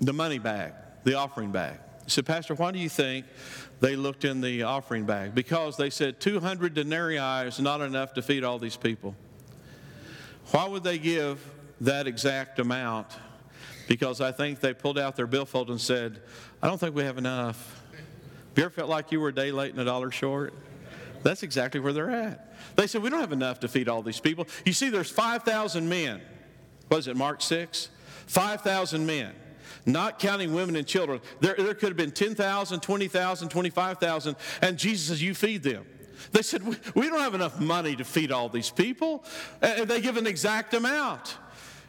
the 0.00 0.12
money 0.12 0.38
bag, 0.38 0.72
the 1.04 1.14
offering 1.14 1.52
bag. 1.52 1.78
He 2.06 2.10
said, 2.10 2.24
Pastor, 2.24 2.54
why 2.54 2.72
do 2.72 2.78
you 2.78 2.88
think 2.88 3.26
they 3.80 3.96
looked 3.96 4.24
in 4.24 4.40
the 4.40 4.62
offering 4.62 5.04
bag? 5.04 5.34
Because 5.34 5.76
they 5.76 5.90
said 5.90 6.20
200 6.20 6.72
denarii 6.72 7.46
is 7.46 7.60
not 7.60 7.80
enough 7.80 8.14
to 8.14 8.22
feed 8.22 8.44
all 8.44 8.58
these 8.58 8.76
people. 8.76 9.14
Why 10.52 10.66
would 10.66 10.84
they 10.84 10.98
give 10.98 11.44
that 11.80 12.06
exact 12.06 12.58
amount? 12.60 13.08
Because 13.88 14.20
I 14.20 14.32
think 14.32 14.60
they 14.60 14.72
pulled 14.72 14.98
out 14.98 15.16
their 15.16 15.26
billfold 15.26 15.68
and 15.68 15.80
said, 15.80 16.22
I 16.62 16.68
don't 16.68 16.78
think 16.78 16.94
we 16.94 17.02
have 17.02 17.18
enough. 17.18 17.82
Have 17.90 18.58
you 18.58 18.64
ever 18.64 18.70
felt 18.70 18.88
like 18.88 19.12
you 19.12 19.20
were 19.20 19.28
a 19.28 19.34
day 19.34 19.50
late 19.50 19.72
and 19.72 19.80
a 19.80 19.84
dollar 19.84 20.10
short? 20.10 20.54
That's 21.22 21.42
exactly 21.42 21.80
where 21.80 21.92
they're 21.92 22.10
at. 22.10 22.56
They 22.76 22.86
said, 22.86 23.02
We 23.02 23.10
don't 23.10 23.20
have 23.20 23.32
enough 23.32 23.60
to 23.60 23.68
feed 23.68 23.88
all 23.88 24.00
these 24.00 24.20
people. 24.20 24.46
You 24.64 24.72
see, 24.72 24.88
there's 24.88 25.10
5,000 25.10 25.88
men 25.88 26.22
was 26.88 27.08
it 27.08 27.16
Mark 27.16 27.42
6? 27.42 27.90
5,000 28.26 29.06
men, 29.06 29.34
not 29.86 30.18
counting 30.18 30.52
women 30.52 30.76
and 30.76 30.86
children. 30.86 31.20
There, 31.40 31.54
there 31.54 31.74
could 31.74 31.88
have 31.88 31.96
been 31.96 32.10
10,000, 32.10 32.80
20,000, 32.80 33.48
25,000, 33.48 34.36
and 34.60 34.76
Jesus 34.76 35.08
says, 35.08 35.22
You 35.22 35.34
feed 35.34 35.62
them. 35.62 35.86
They 36.32 36.42
said, 36.42 36.62
We 36.94 37.08
don't 37.08 37.20
have 37.20 37.34
enough 37.34 37.60
money 37.60 37.94
to 37.96 38.04
feed 38.04 38.32
all 38.32 38.48
these 38.48 38.70
people. 38.70 39.24
And 39.62 39.88
they 39.88 40.00
give 40.00 40.16
an 40.16 40.26
exact 40.26 40.74
amount. 40.74 41.38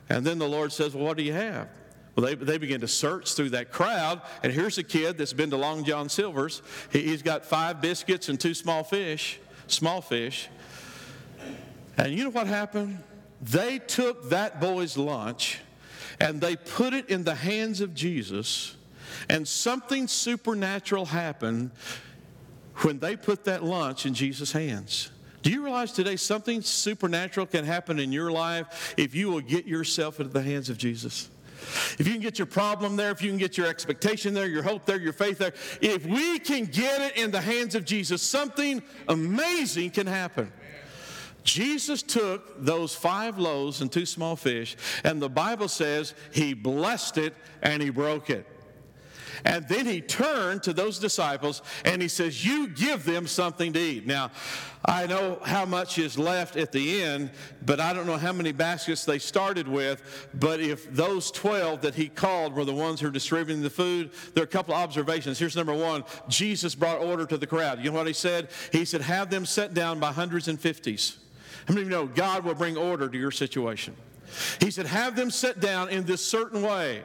And 0.09 0.25
then 0.25 0.37
the 0.37 0.47
Lord 0.47 0.71
says, 0.71 0.93
Well, 0.93 1.05
what 1.05 1.17
do 1.17 1.23
you 1.23 1.33
have? 1.33 1.67
Well, 2.15 2.25
they, 2.25 2.35
they 2.35 2.57
begin 2.57 2.81
to 2.81 2.87
search 2.87 3.33
through 3.33 3.49
that 3.49 3.71
crowd, 3.71 4.21
and 4.41 4.51
here's 4.51 4.79
a 4.79 4.83
kid 4.83 5.19
that's 5.19 5.33
been 5.33 5.51
to 5.51 5.57
Long 5.57 5.83
John 5.83 6.09
Silver's. 6.09 6.63
He, 6.91 7.03
he's 7.03 7.21
got 7.21 7.45
five 7.45 7.79
biscuits 7.79 8.27
and 8.27 8.39
two 8.39 8.55
small 8.55 8.83
fish, 8.83 9.39
small 9.67 10.01
fish. 10.01 10.49
And 11.95 12.13
you 12.13 12.23
know 12.23 12.31
what 12.31 12.47
happened? 12.47 13.03
They 13.39 13.77
took 13.77 14.29
that 14.29 14.59
boy's 14.59 14.97
lunch 14.97 15.59
and 16.19 16.41
they 16.41 16.55
put 16.55 16.93
it 16.93 17.09
in 17.09 17.23
the 17.23 17.35
hands 17.35 17.81
of 17.81 17.93
Jesus, 17.93 18.75
and 19.29 19.47
something 19.47 20.07
supernatural 20.07 21.05
happened 21.05 21.71
when 22.77 22.99
they 22.99 23.15
put 23.15 23.45
that 23.45 23.63
lunch 23.63 24.05
in 24.05 24.13
Jesus' 24.13 24.51
hands. 24.51 25.09
Do 25.41 25.51
you 25.51 25.63
realize 25.63 25.91
today 25.93 26.15
something 26.15 26.61
supernatural 26.61 27.45
can 27.45 27.63
happen 27.63 27.99
in 27.99 28.11
your 28.11 28.31
life 28.31 28.93
if 28.97 29.15
you 29.15 29.29
will 29.29 29.41
get 29.41 29.65
yourself 29.65 30.19
into 30.19 30.33
the 30.33 30.41
hands 30.41 30.69
of 30.69 30.77
Jesus? 30.77 31.29
If 31.97 32.05
you 32.05 32.13
can 32.13 32.21
get 32.21 32.37
your 32.37 32.45
problem 32.45 32.95
there, 32.95 33.11
if 33.11 33.21
you 33.21 33.29
can 33.29 33.39
get 33.39 33.57
your 33.57 33.67
expectation 33.67 34.33
there, 34.33 34.47
your 34.47 34.61
hope 34.61 34.85
there, 34.85 34.99
your 34.99 35.13
faith 35.13 35.39
there, 35.39 35.53
if 35.81 36.05
we 36.05 36.39
can 36.39 36.65
get 36.65 37.01
it 37.01 37.17
in 37.17 37.31
the 37.31 37.41
hands 37.41 37.75
of 37.75 37.85
Jesus, 37.85 38.21
something 38.21 38.81
amazing 39.07 39.91
can 39.91 40.05
happen. 40.05 40.51
Jesus 41.47 42.03
took 42.03 42.61
those 42.61 42.93
five 42.93 43.39
loaves 43.39 43.79
and 43.79 43.89
two 43.89 44.05
small 44.05 44.35
fish, 44.35 44.75
and 45.05 45.21
the 45.21 45.29
Bible 45.29 45.69
says 45.69 46.13
he 46.33 46.53
blessed 46.53 47.17
it 47.17 47.33
and 47.61 47.81
he 47.81 47.89
broke 47.89 48.29
it. 48.29 48.45
And 49.45 49.65
then 49.69 49.85
he 49.85 50.01
turned 50.01 50.63
to 50.63 50.73
those 50.73 50.99
disciples 50.99 51.61
and 51.85 52.01
he 52.01 52.09
says, 52.09 52.45
You 52.45 52.67
give 52.67 53.05
them 53.05 53.27
something 53.27 53.71
to 53.71 53.79
eat. 53.79 54.05
Now, 54.05 54.31
I 54.83 55.07
know 55.07 55.39
how 55.41 55.63
much 55.63 55.97
is 55.99 56.17
left 56.17 56.57
at 56.57 56.73
the 56.73 57.01
end, 57.01 57.31
but 57.65 57.79
I 57.79 57.93
don't 57.93 58.07
know 58.07 58.17
how 58.17 58.33
many 58.33 58.51
baskets 58.51 59.05
they 59.05 59.19
started 59.19 59.69
with. 59.69 60.29
But 60.33 60.59
if 60.59 60.93
those 60.93 61.31
12 61.31 61.81
that 61.81 61.95
he 61.95 62.09
called 62.09 62.55
were 62.55 62.65
the 62.65 62.73
ones 62.73 62.99
who 62.99 63.07
are 63.07 63.11
distributing 63.11 63.63
the 63.63 63.69
food, 63.69 64.11
there 64.33 64.41
are 64.41 64.45
a 64.45 64.49
couple 64.49 64.73
of 64.73 64.81
observations. 64.81 65.39
Here's 65.39 65.55
number 65.55 65.73
one 65.73 66.03
Jesus 66.27 66.75
brought 66.75 66.99
order 66.99 67.25
to 67.25 67.37
the 67.37 67.47
crowd. 67.47 67.79
You 67.79 67.91
know 67.91 67.97
what 67.97 68.07
he 68.07 68.13
said? 68.13 68.49
He 68.73 68.83
said, 68.83 68.99
Have 69.01 69.29
them 69.29 69.45
set 69.45 69.73
down 69.73 69.99
by 69.99 70.11
hundreds 70.11 70.49
and 70.49 70.59
fifties. 70.59 71.19
How 71.67 71.73
many 71.73 71.81
of 71.81 71.87
you 71.89 71.95
know 71.97 72.07
God 72.07 72.45
will 72.45 72.55
bring 72.55 72.77
order 72.77 73.09
to 73.09 73.17
your 73.17 73.31
situation? 73.31 73.95
He 74.59 74.71
said, 74.71 74.85
Have 74.85 75.17
them 75.17 75.29
sit 75.29 75.59
down 75.59 75.89
in 75.89 76.05
this 76.05 76.25
certain 76.25 76.61
way. 76.61 77.03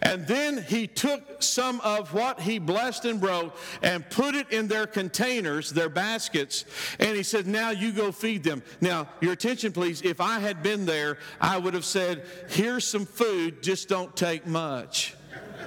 And 0.00 0.26
then 0.26 0.62
he 0.62 0.86
took 0.86 1.42
some 1.42 1.80
of 1.80 2.12
what 2.12 2.40
he 2.40 2.58
blessed 2.58 3.04
and 3.04 3.20
broke 3.20 3.56
and 3.82 4.08
put 4.10 4.34
it 4.34 4.50
in 4.50 4.66
their 4.66 4.86
containers, 4.86 5.70
their 5.70 5.88
baskets, 5.88 6.64
and 6.98 7.16
he 7.16 7.22
said, 7.22 7.46
Now 7.46 7.70
you 7.70 7.92
go 7.92 8.10
feed 8.10 8.42
them. 8.42 8.62
Now, 8.80 9.08
your 9.20 9.32
attention, 9.32 9.70
please. 9.72 10.02
If 10.02 10.20
I 10.20 10.40
had 10.40 10.62
been 10.62 10.84
there, 10.84 11.18
I 11.40 11.58
would 11.58 11.74
have 11.74 11.84
said, 11.84 12.26
Here's 12.48 12.84
some 12.84 13.06
food, 13.06 13.62
just 13.62 13.88
don't 13.88 14.16
take 14.16 14.46
much. 14.46 15.14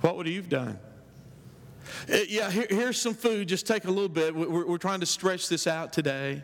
what 0.00 0.16
would 0.16 0.26
you 0.26 0.36
have 0.36 0.48
done? 0.48 0.80
Uh, 2.10 2.18
yeah, 2.28 2.50
here, 2.50 2.66
here's 2.68 3.00
some 3.00 3.14
food. 3.14 3.48
Just 3.48 3.66
take 3.66 3.84
a 3.84 3.90
little 3.90 4.08
bit. 4.08 4.34
We're, 4.34 4.66
we're 4.66 4.78
trying 4.78 5.00
to 5.00 5.06
stretch 5.06 5.48
this 5.48 5.66
out 5.66 5.92
today. 5.92 6.42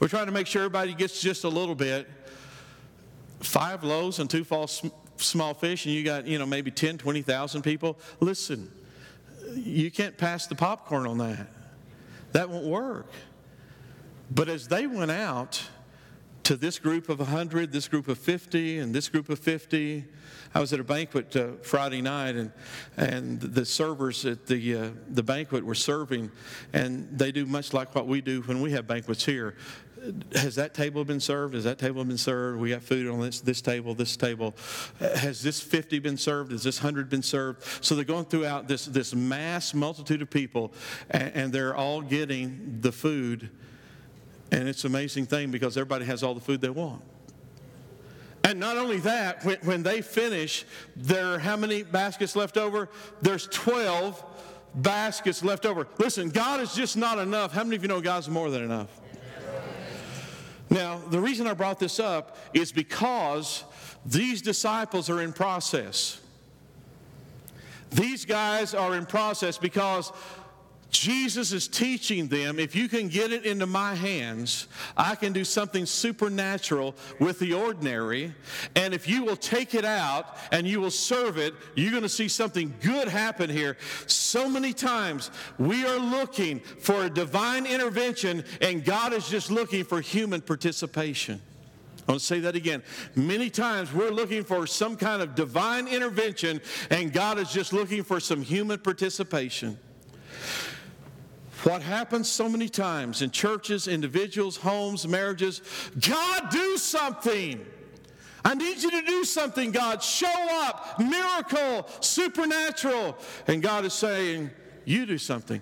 We're 0.00 0.08
trying 0.08 0.26
to 0.26 0.32
make 0.32 0.46
sure 0.46 0.62
everybody 0.62 0.94
gets 0.94 1.20
just 1.20 1.44
a 1.44 1.48
little 1.48 1.74
bit. 1.74 2.08
Five 3.40 3.84
loaves 3.84 4.18
and 4.18 4.28
two 4.28 4.44
small 5.16 5.54
fish, 5.54 5.86
and 5.86 5.94
you 5.94 6.04
got, 6.04 6.26
you 6.26 6.38
know, 6.38 6.46
maybe 6.46 6.70
10, 6.70 6.98
20,000 6.98 7.62
people. 7.62 7.98
Listen, 8.20 8.70
you 9.54 9.90
can't 9.90 10.16
pass 10.16 10.46
the 10.46 10.54
popcorn 10.54 11.06
on 11.06 11.18
that. 11.18 11.48
That 12.32 12.50
won't 12.50 12.66
work. 12.66 13.10
But 14.30 14.48
as 14.48 14.68
they 14.68 14.86
went 14.86 15.10
out 15.10 15.62
to 16.48 16.56
this 16.56 16.78
group 16.78 17.10
of 17.10 17.18
100, 17.18 17.72
this 17.72 17.88
group 17.88 18.08
of 18.08 18.16
50, 18.16 18.78
and 18.78 18.94
this 18.94 19.10
group 19.10 19.28
of 19.28 19.38
50. 19.38 20.06
I 20.54 20.60
was 20.60 20.72
at 20.72 20.80
a 20.80 20.82
banquet 20.82 21.36
uh, 21.36 21.48
Friday 21.60 22.00
night, 22.00 22.36
and, 22.36 22.52
and 22.96 23.38
the 23.38 23.66
servers 23.66 24.24
at 24.24 24.46
the, 24.46 24.74
uh, 24.74 24.90
the 25.10 25.22
banquet 25.22 25.62
were 25.62 25.74
serving, 25.74 26.30
and 26.72 27.06
they 27.12 27.32
do 27.32 27.44
much 27.44 27.74
like 27.74 27.94
what 27.94 28.06
we 28.06 28.22
do 28.22 28.40
when 28.40 28.62
we 28.62 28.72
have 28.72 28.86
banquets 28.86 29.26
here. 29.26 29.56
Has 30.36 30.54
that 30.54 30.72
table 30.72 31.04
been 31.04 31.20
served? 31.20 31.52
Has 31.52 31.64
that 31.64 31.78
table 31.78 32.02
been 32.02 32.16
served? 32.16 32.60
We 32.60 32.70
got 32.70 32.80
food 32.80 33.08
on 33.08 33.20
this, 33.20 33.42
this 33.42 33.60
table, 33.60 33.94
this 33.94 34.16
table. 34.16 34.54
Has 35.00 35.42
this 35.42 35.60
50 35.60 35.98
been 35.98 36.16
served? 36.16 36.52
Has 36.52 36.62
this 36.62 36.78
100 36.82 37.10
been 37.10 37.22
served? 37.22 37.62
So 37.84 37.94
they're 37.94 38.04
going 38.04 38.24
throughout 38.24 38.68
this, 38.68 38.86
this 38.86 39.14
mass 39.14 39.74
multitude 39.74 40.22
of 40.22 40.30
people, 40.30 40.72
and, 41.10 41.30
and 41.34 41.52
they're 41.52 41.76
all 41.76 42.00
getting 42.00 42.78
the 42.80 42.92
food. 42.92 43.50
And 44.50 44.68
it's 44.68 44.84
an 44.84 44.90
amazing 44.90 45.26
thing 45.26 45.50
because 45.50 45.76
everybody 45.76 46.04
has 46.06 46.22
all 46.22 46.34
the 46.34 46.40
food 46.40 46.60
they 46.60 46.70
want. 46.70 47.02
And 48.44 48.58
not 48.58 48.78
only 48.78 48.98
that, 49.00 49.44
when, 49.44 49.58
when 49.58 49.82
they 49.82 50.00
finish, 50.00 50.64
there 50.96 51.34
are 51.34 51.38
how 51.38 51.56
many 51.56 51.82
baskets 51.82 52.34
left 52.34 52.56
over? 52.56 52.88
There's 53.20 53.46
12 53.48 54.24
baskets 54.76 55.44
left 55.44 55.66
over. 55.66 55.86
Listen, 55.98 56.30
God 56.30 56.60
is 56.60 56.74
just 56.74 56.96
not 56.96 57.18
enough. 57.18 57.52
How 57.52 57.64
many 57.64 57.76
of 57.76 57.82
you 57.82 57.88
know 57.88 58.00
God's 58.00 58.28
more 58.28 58.50
than 58.50 58.62
enough? 58.62 58.88
Now, 60.70 60.98
the 61.10 61.20
reason 61.20 61.46
I 61.46 61.54
brought 61.54 61.78
this 61.78 61.98
up 61.98 62.36
is 62.52 62.72
because 62.72 63.64
these 64.04 64.42
disciples 64.42 65.08
are 65.10 65.22
in 65.22 65.32
process. 65.32 66.20
These 67.90 68.26
guys 68.26 68.74
are 68.74 68.94
in 68.94 69.06
process 69.06 69.56
because 69.56 70.12
Jesus 70.90 71.52
is 71.52 71.68
teaching 71.68 72.28
them 72.28 72.58
if 72.58 72.74
you 72.74 72.88
can 72.88 73.08
get 73.08 73.30
it 73.30 73.44
into 73.44 73.66
my 73.66 73.94
hands, 73.94 74.68
I 74.96 75.16
can 75.16 75.34
do 75.34 75.44
something 75.44 75.84
supernatural 75.84 76.94
with 77.20 77.38
the 77.38 77.52
ordinary. 77.52 78.34
And 78.74 78.94
if 78.94 79.06
you 79.06 79.22
will 79.22 79.36
take 79.36 79.74
it 79.74 79.84
out 79.84 80.36
and 80.50 80.66
you 80.66 80.80
will 80.80 80.90
serve 80.90 81.36
it, 81.36 81.54
you're 81.74 81.90
going 81.90 82.04
to 82.04 82.08
see 82.08 82.28
something 82.28 82.74
good 82.80 83.06
happen 83.06 83.50
here. 83.50 83.76
So 84.06 84.48
many 84.48 84.72
times 84.72 85.30
we 85.58 85.84
are 85.84 85.98
looking 85.98 86.60
for 86.60 87.04
a 87.04 87.10
divine 87.10 87.66
intervention, 87.66 88.42
and 88.62 88.82
God 88.82 89.12
is 89.12 89.28
just 89.28 89.50
looking 89.50 89.84
for 89.84 90.00
human 90.00 90.40
participation. 90.40 91.40
I 92.06 92.12
want 92.12 92.20
to 92.22 92.26
say 92.26 92.40
that 92.40 92.56
again. 92.56 92.82
Many 93.14 93.50
times 93.50 93.92
we're 93.92 94.10
looking 94.10 94.42
for 94.42 94.66
some 94.66 94.96
kind 94.96 95.20
of 95.20 95.34
divine 95.34 95.86
intervention, 95.86 96.62
and 96.88 97.12
God 97.12 97.38
is 97.38 97.50
just 97.50 97.74
looking 97.74 98.02
for 98.02 98.18
some 98.18 98.40
human 98.40 98.78
participation. 98.78 99.78
What 101.64 101.82
happens 101.82 102.28
so 102.28 102.48
many 102.48 102.68
times 102.68 103.20
in 103.20 103.30
churches, 103.30 103.88
individuals, 103.88 104.56
homes, 104.56 105.08
marriages 105.08 105.62
God, 106.00 106.50
do 106.50 106.76
something. 106.76 107.64
I 108.44 108.54
need 108.54 108.82
you 108.82 108.90
to 108.92 109.02
do 109.02 109.24
something, 109.24 109.72
God. 109.72 110.02
Show 110.02 110.26
up, 110.62 111.00
miracle, 111.00 111.88
supernatural. 112.00 113.18
And 113.48 113.60
God 113.60 113.84
is 113.84 113.92
saying, 113.92 114.50
You 114.84 115.04
do 115.04 115.18
something. 115.18 115.60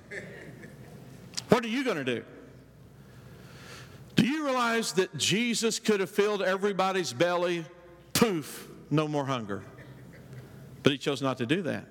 What 1.48 1.64
are 1.64 1.68
you 1.68 1.84
going 1.84 1.96
to 1.96 2.04
do? 2.04 2.24
Do 4.16 4.26
you 4.26 4.44
realize 4.44 4.92
that 4.94 5.16
Jesus 5.16 5.78
could 5.78 6.00
have 6.00 6.10
filled 6.10 6.42
everybody's 6.42 7.12
belly? 7.12 7.64
Poof, 8.12 8.68
no 8.90 9.08
more 9.08 9.24
hunger. 9.24 9.62
But 10.82 10.92
he 10.92 10.98
chose 10.98 11.22
not 11.22 11.38
to 11.38 11.46
do 11.46 11.62
that. 11.62 11.86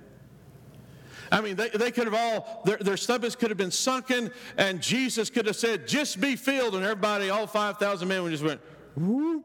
I 1.32 1.42
mean, 1.42 1.56
they, 1.56 1.70
they 1.70 1.92
could 1.92 2.06
have 2.06 2.14
all, 2.14 2.62
their, 2.66 2.78
their 2.78 2.98
stomachs 2.98 3.36
could 3.36 3.50
have 3.50 3.58
been 3.58 3.72
sunken, 3.72 4.32
and 4.58 4.82
Jesus 4.82 5.30
could 5.30 5.46
have 5.46 5.56
said, 5.56 5.88
just 5.88 6.22
be 6.22 6.36
filled, 6.36 6.76
and 6.76 6.84
everybody, 6.84 7.30
all 7.30 7.48
5,000 7.48 8.08
men, 8.08 8.24
would 8.24 8.32
just 8.32 8.44
went, 8.44 8.62
whoop. 8.96 9.44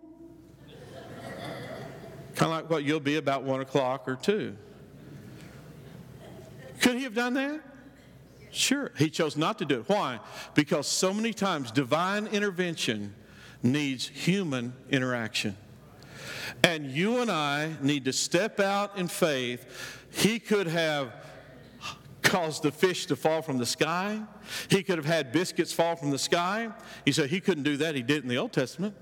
kind 2.34 2.52
of 2.52 2.58
like 2.58 2.70
what 2.70 2.84
you'll 2.84 3.00
be 3.00 3.16
about 3.16 3.42
1 3.44 3.60
o'clock 3.60 4.08
or 4.08 4.16
2. 4.16 4.56
Could 6.80 6.96
he 6.96 7.02
have 7.02 7.14
done 7.14 7.34
that? 7.34 7.60
Sure. 8.50 8.90
He 8.96 9.10
chose 9.10 9.36
not 9.36 9.58
to 9.58 9.64
do 9.64 9.80
it. 9.80 9.88
Why? 9.88 10.18
Because 10.54 10.86
so 10.86 11.14
many 11.14 11.32
times 11.32 11.70
divine 11.70 12.26
intervention 12.26 13.14
needs 13.62 14.08
human 14.08 14.72
interaction. 14.90 15.56
And 16.64 16.86
you 16.86 17.20
and 17.20 17.30
I 17.30 17.74
need 17.80 18.04
to 18.06 18.12
step 18.12 18.58
out 18.60 18.98
in 18.98 19.08
faith. 19.08 20.06
He 20.10 20.38
could 20.38 20.66
have 20.66 21.12
caused 22.22 22.62
the 22.62 22.72
fish 22.72 23.06
to 23.06 23.16
fall 23.16 23.42
from 23.42 23.58
the 23.58 23.66
sky. 23.66 24.20
He 24.68 24.82
could 24.82 24.98
have 24.98 25.06
had 25.06 25.32
biscuits 25.32 25.72
fall 25.72 25.96
from 25.96 26.10
the 26.10 26.18
sky. 26.18 26.70
He 27.04 27.12
said 27.12 27.30
he 27.30 27.40
couldn't 27.40 27.64
do 27.64 27.76
that. 27.78 27.94
He 27.94 28.02
did 28.02 28.22
in 28.22 28.28
the 28.28 28.38
Old 28.38 28.52
Testament. 28.52 28.94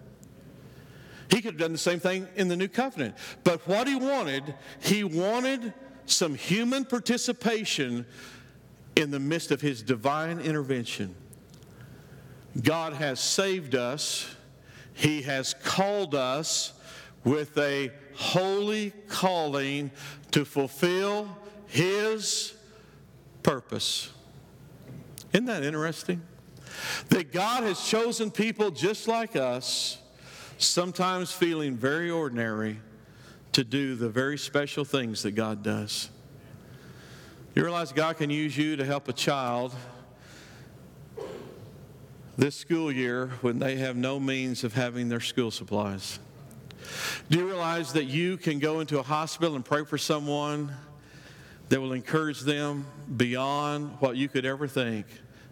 He 1.30 1.36
could 1.36 1.54
have 1.54 1.60
done 1.60 1.72
the 1.72 1.78
same 1.78 2.00
thing 2.00 2.26
in 2.36 2.48
the 2.48 2.56
New 2.56 2.68
Covenant. 2.68 3.14
But 3.44 3.66
what 3.66 3.86
he 3.86 3.96
wanted, 3.96 4.54
he 4.80 5.04
wanted 5.04 5.74
some 6.06 6.34
human 6.34 6.84
participation 6.84 8.06
in 8.96 9.10
the 9.10 9.20
midst 9.20 9.50
of 9.50 9.60
his 9.60 9.82
divine 9.82 10.40
intervention. 10.40 11.14
God 12.62 12.94
has 12.94 13.20
saved 13.20 13.74
us, 13.74 14.34
he 14.94 15.22
has 15.22 15.54
called 15.62 16.14
us 16.14 16.72
with 17.24 17.56
a 17.58 17.92
holy 18.16 18.92
calling 19.06 19.90
to 20.32 20.44
fulfill 20.44 21.28
his 21.66 22.54
purpose. 23.42 24.10
Isn't 25.32 25.46
that 25.46 25.62
interesting? 25.62 26.22
That 27.08 27.32
God 27.32 27.64
has 27.64 27.80
chosen 27.80 28.30
people 28.30 28.70
just 28.70 29.08
like 29.08 29.36
us, 29.36 29.98
sometimes 30.58 31.32
feeling 31.32 31.76
very 31.76 32.10
ordinary, 32.10 32.80
to 33.52 33.64
do 33.64 33.96
the 33.96 34.08
very 34.08 34.38
special 34.38 34.84
things 34.84 35.22
that 35.22 35.32
God 35.32 35.62
does. 35.62 36.10
You 37.54 37.64
realize 37.64 37.92
God 37.92 38.18
can 38.18 38.30
use 38.30 38.56
you 38.56 38.76
to 38.76 38.84
help 38.84 39.08
a 39.08 39.12
child 39.12 39.74
this 42.36 42.54
school 42.54 42.92
year 42.92 43.32
when 43.40 43.58
they 43.58 43.76
have 43.76 43.96
no 43.96 44.20
means 44.20 44.62
of 44.62 44.74
having 44.74 45.08
their 45.08 45.20
school 45.20 45.50
supplies. 45.50 46.20
Do 47.28 47.38
you 47.38 47.46
realize 47.46 47.92
that 47.94 48.04
you 48.04 48.36
can 48.36 48.60
go 48.60 48.78
into 48.78 49.00
a 49.00 49.02
hospital 49.02 49.56
and 49.56 49.64
pray 49.64 49.84
for 49.84 49.98
someone 49.98 50.72
that 51.68 51.80
will 51.80 51.92
encourage 51.92 52.40
them 52.40 52.86
beyond 53.16 53.96
what 54.00 54.16
you 54.16 54.28
could 54.28 54.44
ever 54.44 54.66
think 54.66 55.06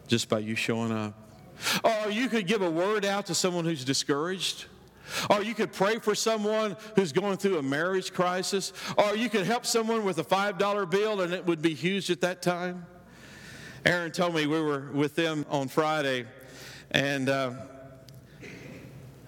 just 0.09 0.29
by 0.29 0.39
you 0.39 0.55
showing 0.55 0.93
up. 0.93 1.15
Or 1.85 2.11
you 2.11 2.29
could 2.29 2.47
give 2.47 2.63
a 2.63 2.71
word 2.71 3.05
out 3.05 3.27
to 3.27 3.35
someone 3.35 3.65
who's 3.65 3.85
discouraged. 3.85 4.67
Or 5.31 5.43
you 5.43 5.55
could 5.55 5.73
pray 5.73 5.99
for 5.99 6.15
someone 6.15 6.77
who's 6.97 7.13
going 7.13 7.37
through 7.37 7.59
a 7.59 7.63
marriage 7.63 8.13
crisis. 8.13 8.73
Or 8.97 9.17
you 9.17 9.29
could 9.29 9.47
help 9.47 9.65
someone 9.65 10.05
with 10.05 10.19
a 10.19 10.25
$5 10.25 10.91
bill 10.91 11.21
and 11.21 11.33
it 11.33 11.47
would 11.47 11.63
be 11.63 11.75
huge 11.75 12.11
at 12.11 12.21
that 12.23 12.43
time. 12.43 12.87
Aaron 13.87 14.11
told 14.11 14.35
me 14.35 14.47
we 14.49 14.61
were 14.61 14.91
with 14.93 15.15
them 15.15 15.47
on 15.49 15.69
Friday, 15.69 16.25
and 16.91 17.29
uh, 17.29 17.53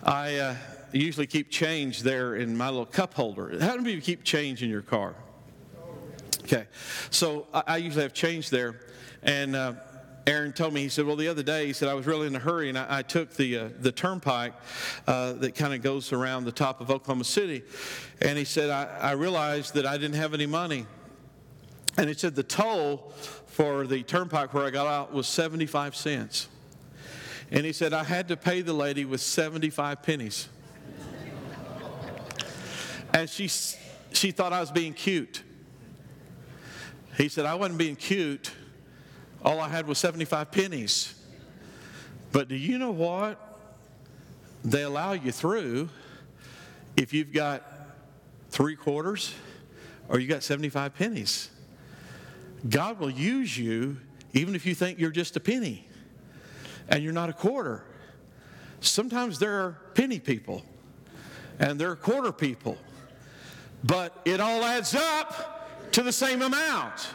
I 0.03 0.35
uh, 0.35 0.57
usually 0.91 1.29
keep 1.29 1.49
change 1.49 2.03
there 2.03 2.35
in 2.35 2.57
my 2.57 2.69
little 2.69 2.85
cup 2.85 3.15
holder. 3.15 3.57
How 3.61 3.77
many 3.77 3.91
of 3.91 3.95
you 3.95 4.01
keep 4.01 4.25
change 4.25 4.65
in 4.65 4.69
your 4.69 4.83
car? 4.83 5.15
Okay, 6.51 6.67
so 7.11 7.47
I, 7.53 7.63
I 7.67 7.77
usually 7.77 8.05
have 8.05 8.15
change 8.15 8.49
there, 8.49 8.81
and 9.23 9.55
uh, 9.55 9.75
Aaron 10.27 10.55
told 10.55 10.73
me, 10.73 10.81
he 10.81 10.89
said, 10.89 11.05
well, 11.05 11.15
the 11.15 11.29
other 11.29 11.43
day, 11.43 11.67
he 11.67 11.75
said, 11.75 11.91
I 11.91 11.95
was 11.95 12.07
really 12.07 12.27
in 12.27 12.35
a 12.35 12.39
hurry, 12.39 12.71
and 12.71 12.79
I, 12.79 12.87
I 13.01 13.03
took 13.03 13.35
the, 13.35 13.59
uh, 13.59 13.69
the 13.81 13.93
turnpike 13.93 14.55
uh, 15.07 15.35
that 15.35 15.55
kind 15.55 15.75
of 15.75 15.83
goes 15.83 16.11
around 16.11 16.47
the 16.47 16.53
top 16.53 16.81
of 16.81 16.91
Oklahoma 16.91 17.25
City, 17.25 17.65
and 18.23 18.39
he 18.39 18.47
said, 18.47 18.71
I, 18.71 18.85
I 18.99 19.13
realized 19.13 19.75
that 19.75 19.85
I 19.85 19.99
didn't 19.99 20.15
have 20.15 20.33
any 20.33 20.47
money. 20.47 20.87
And 21.99 22.09
he 22.09 22.15
said, 22.15 22.35
the 22.35 22.43
toll 22.43 23.13
for 23.45 23.87
the 23.87 24.03
turnpike 24.03 24.55
where 24.55 24.65
I 24.65 24.71
got 24.71 24.87
out 24.87 25.13
was 25.13 25.27
75 25.27 25.95
cents. 25.95 26.49
And 27.51 27.67
he 27.67 27.75
said, 27.75 27.93
I 27.93 28.05
had 28.05 28.29
to 28.29 28.39
pay 28.39 28.63
the 28.63 28.73
lady 28.73 29.05
with 29.05 29.21
75 29.21 30.03
pennies. 30.03 30.49
and 33.13 33.29
she, 33.29 33.49
she 34.15 34.31
thought 34.31 34.55
I 34.55 34.61
was 34.61 34.71
being 34.71 34.95
cute. 34.95 35.43
He 37.19 37.29
said, 37.29 37.47
I 37.47 37.57
wasn't 37.57 37.79
being 37.79 37.97
cute. 37.97 38.53
All 39.45 39.59
I 39.59 39.69
had 39.69 39.89
was 39.89 39.99
75 39.99 40.53
pennies. 40.53 41.15
But 42.31 42.47
do 42.49 42.55
you 42.55 42.79
know 42.79 42.93
what? 42.93 43.45
They 44.65 44.85
allow 44.85 45.13
you 45.13 45.33
through 45.33 45.89
if 46.97 47.13
you've 47.13 47.33
got 47.33 47.65
three 48.51 48.77
quarters 48.77 49.35
or 50.09 50.21
you 50.21 50.29
got 50.29 50.45
75 50.45 50.95
pennies. 50.95 51.51
God 52.69 53.01
will 53.01 53.11
use 53.11 53.59
you 53.59 53.97
even 54.33 54.55
if 54.55 54.65
you 54.65 54.75
think 54.75 55.01
you're 55.01 55.11
just 55.11 55.37
a 55.37 55.41
penny 55.41 55.89
and 56.89 57.03
you're 57.03 57.13
not 57.13 57.31
a 57.31 57.33
quarter. 57.33 57.85
Sometimes 58.81 59.41
there 59.41 59.61
are 59.61 59.79
penny 59.95 60.21
people 60.21 60.63
and 61.59 61.81
there 61.81 61.91
are 61.91 61.97
quarter 61.97 62.31
people, 62.31 62.79
but 63.83 64.21
it 64.25 64.39
all 64.39 64.63
adds 64.63 64.95
up 64.95 65.58
to 65.99 66.05
the 66.05 66.13
same 66.13 66.43
amount. 66.43 67.09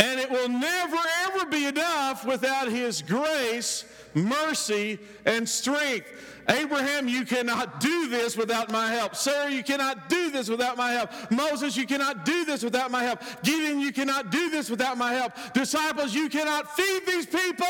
And 0.00 0.20
it 0.20 0.30
will 0.30 0.48
never, 0.48 0.98
ever 1.26 1.46
be 1.46 1.66
enough 1.66 2.26
without 2.26 2.68
His 2.68 3.00
grace 3.00 3.84
mercy, 4.16 4.98
and 5.24 5.48
strength. 5.48 6.06
Abraham, 6.48 7.08
you 7.08 7.24
cannot 7.24 7.80
do 7.80 8.08
this 8.08 8.36
without 8.36 8.70
my 8.70 8.90
help. 8.90 9.14
Sarah, 9.14 9.50
you 9.50 9.62
cannot 9.62 10.08
do 10.08 10.30
this 10.30 10.48
without 10.48 10.76
my 10.76 10.92
help. 10.92 11.10
Moses, 11.30 11.76
you 11.76 11.86
cannot 11.86 12.24
do 12.24 12.44
this 12.44 12.62
without 12.62 12.90
my 12.90 13.02
help. 13.02 13.20
Gideon, 13.42 13.80
you 13.80 13.92
cannot 13.92 14.30
do 14.30 14.48
this 14.48 14.70
without 14.70 14.96
my 14.96 15.12
help. 15.12 15.32
Disciples, 15.52 16.14
you 16.14 16.28
cannot 16.28 16.74
feed 16.76 17.02
these 17.06 17.26
people 17.26 17.66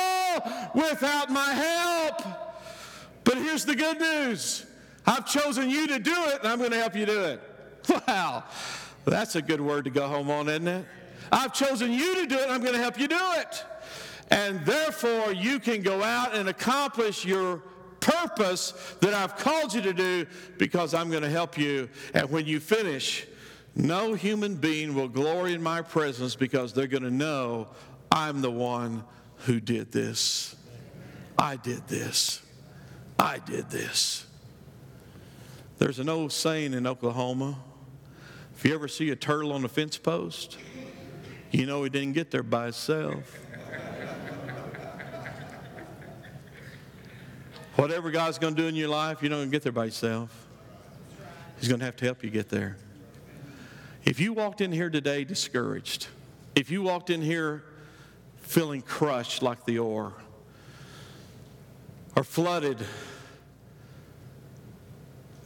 without 0.74 1.30
my 1.30 1.52
help. 1.52 2.22
But 3.24 3.38
here's 3.38 3.64
the 3.64 3.74
good 3.74 3.98
news 3.98 4.66
I've 5.06 5.26
chosen 5.26 5.70
you 5.70 5.88
to 5.88 5.98
do 5.98 6.14
it, 6.26 6.40
and 6.40 6.48
I'm 6.48 6.58
going 6.58 6.70
to 6.70 6.78
help 6.78 6.94
you 6.94 7.06
do 7.06 7.24
it. 7.24 7.40
Wow. 8.08 8.44
That's 9.06 9.36
a 9.36 9.42
good 9.42 9.60
word 9.60 9.84
to 9.84 9.90
go 9.90 10.08
home 10.08 10.30
on, 10.30 10.48
isn't 10.48 10.66
it? 10.66 10.84
I've 11.30 11.52
chosen 11.52 11.92
you 11.92 12.16
to 12.16 12.26
do 12.26 12.36
it, 12.36 12.50
I'm 12.50 12.60
going 12.60 12.74
to 12.74 12.80
help 12.80 12.98
you 12.98 13.08
do 13.08 13.18
it. 13.36 13.64
And 14.30 14.64
therefore, 14.66 15.32
you 15.32 15.60
can 15.60 15.82
go 15.82 16.02
out 16.02 16.34
and 16.34 16.48
accomplish 16.48 17.24
your 17.24 17.62
purpose 18.00 18.72
that 19.00 19.14
I've 19.14 19.36
called 19.36 19.72
you 19.74 19.82
to 19.82 19.92
do 19.92 20.26
because 20.58 20.94
I'm 20.94 21.10
going 21.10 21.22
to 21.22 21.30
help 21.30 21.56
you. 21.56 21.88
And 22.14 22.30
when 22.30 22.46
you 22.46 22.60
finish, 22.60 23.26
no 23.74 24.14
human 24.14 24.56
being 24.56 24.94
will 24.94 25.08
glory 25.08 25.54
in 25.54 25.62
my 25.62 25.82
presence 25.82 26.34
because 26.34 26.72
they're 26.72 26.86
going 26.86 27.02
to 27.02 27.10
know 27.10 27.68
I'm 28.10 28.40
the 28.40 28.50
one 28.50 29.04
who 29.38 29.60
did 29.60 29.92
this. 29.92 30.56
I 31.38 31.56
did 31.56 31.86
this. 31.86 32.42
I 33.18 33.38
did 33.38 33.70
this. 33.70 34.26
There's 35.78 35.98
an 35.98 36.08
old 36.08 36.32
saying 36.32 36.72
in 36.72 36.86
Oklahoma 36.86 37.58
if 38.56 38.64
you 38.64 38.74
ever 38.74 38.88
see 38.88 39.10
a 39.10 39.16
turtle 39.16 39.52
on 39.52 39.64
a 39.64 39.68
fence 39.68 39.98
post, 39.98 40.56
you 41.50 41.66
know 41.66 41.82
he 41.82 41.90
didn't 41.90 42.14
get 42.14 42.30
there 42.30 42.42
by 42.42 42.64
himself. 42.64 43.38
Whatever 47.74 48.10
God's 48.10 48.38
going 48.38 48.54
to 48.54 48.62
do 48.62 48.66
in 48.68 48.74
your 48.74 48.88
life, 48.88 49.20
you're 49.20 49.28
not 49.28 49.36
going 49.36 49.48
to 49.48 49.52
get 49.52 49.62
there 49.62 49.72
by 49.72 49.84
yourself. 49.84 50.46
He's 51.60 51.68
going 51.68 51.80
to 51.80 51.84
have 51.84 51.96
to 51.96 52.06
help 52.06 52.24
you 52.24 52.30
get 52.30 52.48
there. 52.48 52.78
If 54.06 54.18
you 54.18 54.32
walked 54.32 54.62
in 54.62 54.72
here 54.72 54.88
today 54.88 55.24
discouraged, 55.24 56.06
if 56.54 56.70
you 56.70 56.80
walked 56.80 57.10
in 57.10 57.20
here 57.20 57.64
feeling 58.40 58.80
crushed 58.80 59.42
like 59.42 59.66
the 59.66 59.78
ore, 59.78 60.14
or 62.14 62.24
flooded 62.24 62.78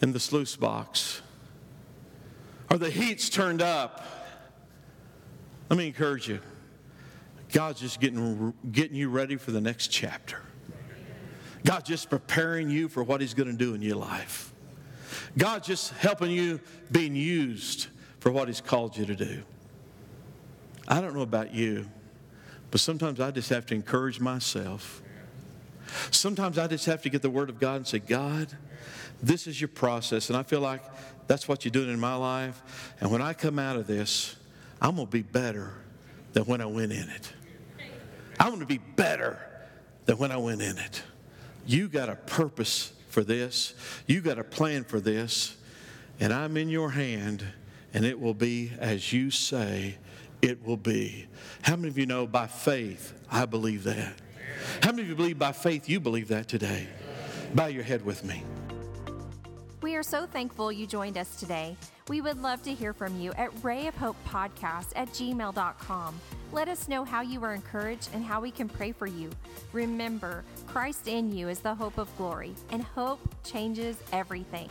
in 0.01 0.13
the 0.13 0.21
sluice 0.21 0.55
box, 0.55 1.23
or 2.71 2.79
the 2.79 2.91
heat's 2.91 3.29
turned 3.29 3.61
up, 3.61 4.05
let 5.68 5.77
me 5.77 5.87
encourage 5.87 6.29
you. 6.29 6.41
God's 7.53 7.81
just 7.81 8.01
getting, 8.01 8.55
getting 8.71 8.97
you 8.97 9.09
ready 9.09 9.37
for 9.37 9.51
the 9.51 9.61
next 9.61 9.89
chapter. 9.89 10.41
God's 11.64 11.89
just 11.89 12.09
preparing 12.09 12.71
you 12.71 12.89
for 12.89 13.03
what 13.03 13.21
He's 13.21 13.35
going 13.35 13.49
to 13.49 13.57
do 13.57 13.75
in 13.75 13.83
your 13.83 13.97
life. 13.97 14.53
God's 15.37 15.66
just 15.66 15.93
helping 15.93 16.31
you 16.31 16.61
being 16.91 17.14
used 17.14 17.89
for 18.21 18.31
what 18.31 18.49
He's 18.49 18.61
called 18.61 18.97
you 18.97 19.05
to 19.07 19.16
do. 19.16 19.43
I 20.89 21.01
don't 21.01 21.14
know 21.14 21.23
about 21.23 21.55
you, 21.55 21.87
but 22.71 22.81
sometimes 22.81 23.21
I 23.21 23.31
just 23.31 23.49
have 23.51 23.66
to 23.66 23.75
encourage 23.75 24.21
myself. 24.21 25.03
Sometimes 26.11 26.57
I 26.57 26.66
just 26.66 26.87
have 26.87 27.03
to 27.03 27.11
get 27.11 27.23
the 27.23 27.31
Word 27.31 27.51
of 27.51 27.59
God 27.59 27.77
and 27.77 27.87
say, 27.87 27.99
God, 27.99 28.49
this 29.23 29.47
is 29.47 29.61
your 29.61 29.68
process. 29.68 30.31
And 30.31 30.37
I 30.37 30.43
feel 30.43 30.61
like 30.61 30.83
that's 31.31 31.47
what 31.47 31.64
you're 31.64 31.70
doing 31.70 31.91
in 31.91 32.01
my 32.01 32.16
life. 32.16 32.61
And 33.01 33.09
when 33.09 33.22
I 33.22 33.35
come 33.35 33.61
out 33.61 33.76
of 33.76 33.87
this, 33.87 34.35
I'm 34.83 34.97
going 34.97 35.07
to 35.07 35.12
be 35.12 35.22
better 35.22 35.72
than 36.33 36.43
when 36.43 36.61
I 36.61 36.66
went 36.66 36.91
in 36.91 37.09
it. 37.09 37.33
I'm 38.41 38.49
going 38.49 38.59
to 38.59 38.66
be 38.66 38.78
better 38.78 39.39
than 40.07 40.18
when 40.18 40.33
I 40.33 40.39
went 40.39 40.61
in 40.61 40.76
it. 40.76 41.05
You 41.64 41.87
got 41.87 42.09
a 42.09 42.16
purpose 42.16 42.93
for 43.11 43.22
this, 43.22 43.74
you 44.09 44.20
got 44.22 44.41
a 44.41 44.45
plan 44.45 44.83
for 44.83 44.99
this, 44.99 45.57
and 46.18 46.33
I'm 46.33 46.57
in 46.57 46.68
your 46.68 46.91
hand, 46.91 47.45
and 47.95 48.05
it 48.05 48.18
will 48.18 48.35
be 48.35 48.72
as 48.81 49.12
you 49.12 49.31
say 49.31 49.99
it 50.43 50.66
will 50.66 50.76
be. 50.76 51.28
How 51.62 51.76
many 51.76 51.91
of 51.91 51.99
you 51.99 52.07
know 52.07 52.26
by 52.26 52.49
faith 52.49 53.14
I 53.31 53.47
believe 53.47 53.85
that? 53.85 54.14
How 54.83 54.91
many 54.91 55.03
of 55.03 55.09
you 55.11 55.14
believe 55.14 55.39
by 55.39 55.53
faith 55.53 55.89
you 55.89 56.01
believe 56.01 56.26
that 56.28 56.49
today? 56.49 56.89
Bow 57.55 57.66
your 57.66 57.85
head 57.85 58.05
with 58.05 58.24
me. 58.24 58.43
Are 60.01 60.03
so 60.03 60.25
thankful 60.25 60.73
you 60.73 60.87
joined 60.87 61.19
us 61.19 61.39
today. 61.39 61.77
We 62.09 62.23
would 62.23 62.41
love 62.41 62.63
to 62.63 62.73
hear 62.73 62.95
from 62.95 63.21
you 63.21 63.33
at 63.33 63.55
rayofhopepodcast 63.57 64.93
at 64.97 65.09
gmail.com. 65.11 66.21
Let 66.53 66.69
us 66.69 66.89
know 66.89 67.05
how 67.05 67.21
you 67.21 67.39
were 67.39 67.53
encouraged 67.53 68.09
and 68.15 68.25
how 68.25 68.41
we 68.41 68.51
can 68.51 68.67
pray 68.67 68.93
for 68.93 69.07
you. 69.07 69.29
Remember, 69.75 70.43
Christ 70.67 71.07
in 71.07 71.37
you 71.37 71.51
is 71.51 71.59
the 71.59 71.75
hope 71.75 71.99
of 71.99 72.09
glory, 72.17 72.55
and 72.71 72.83
hope 72.83 73.21
changes 73.45 73.99
everything. 74.11 74.71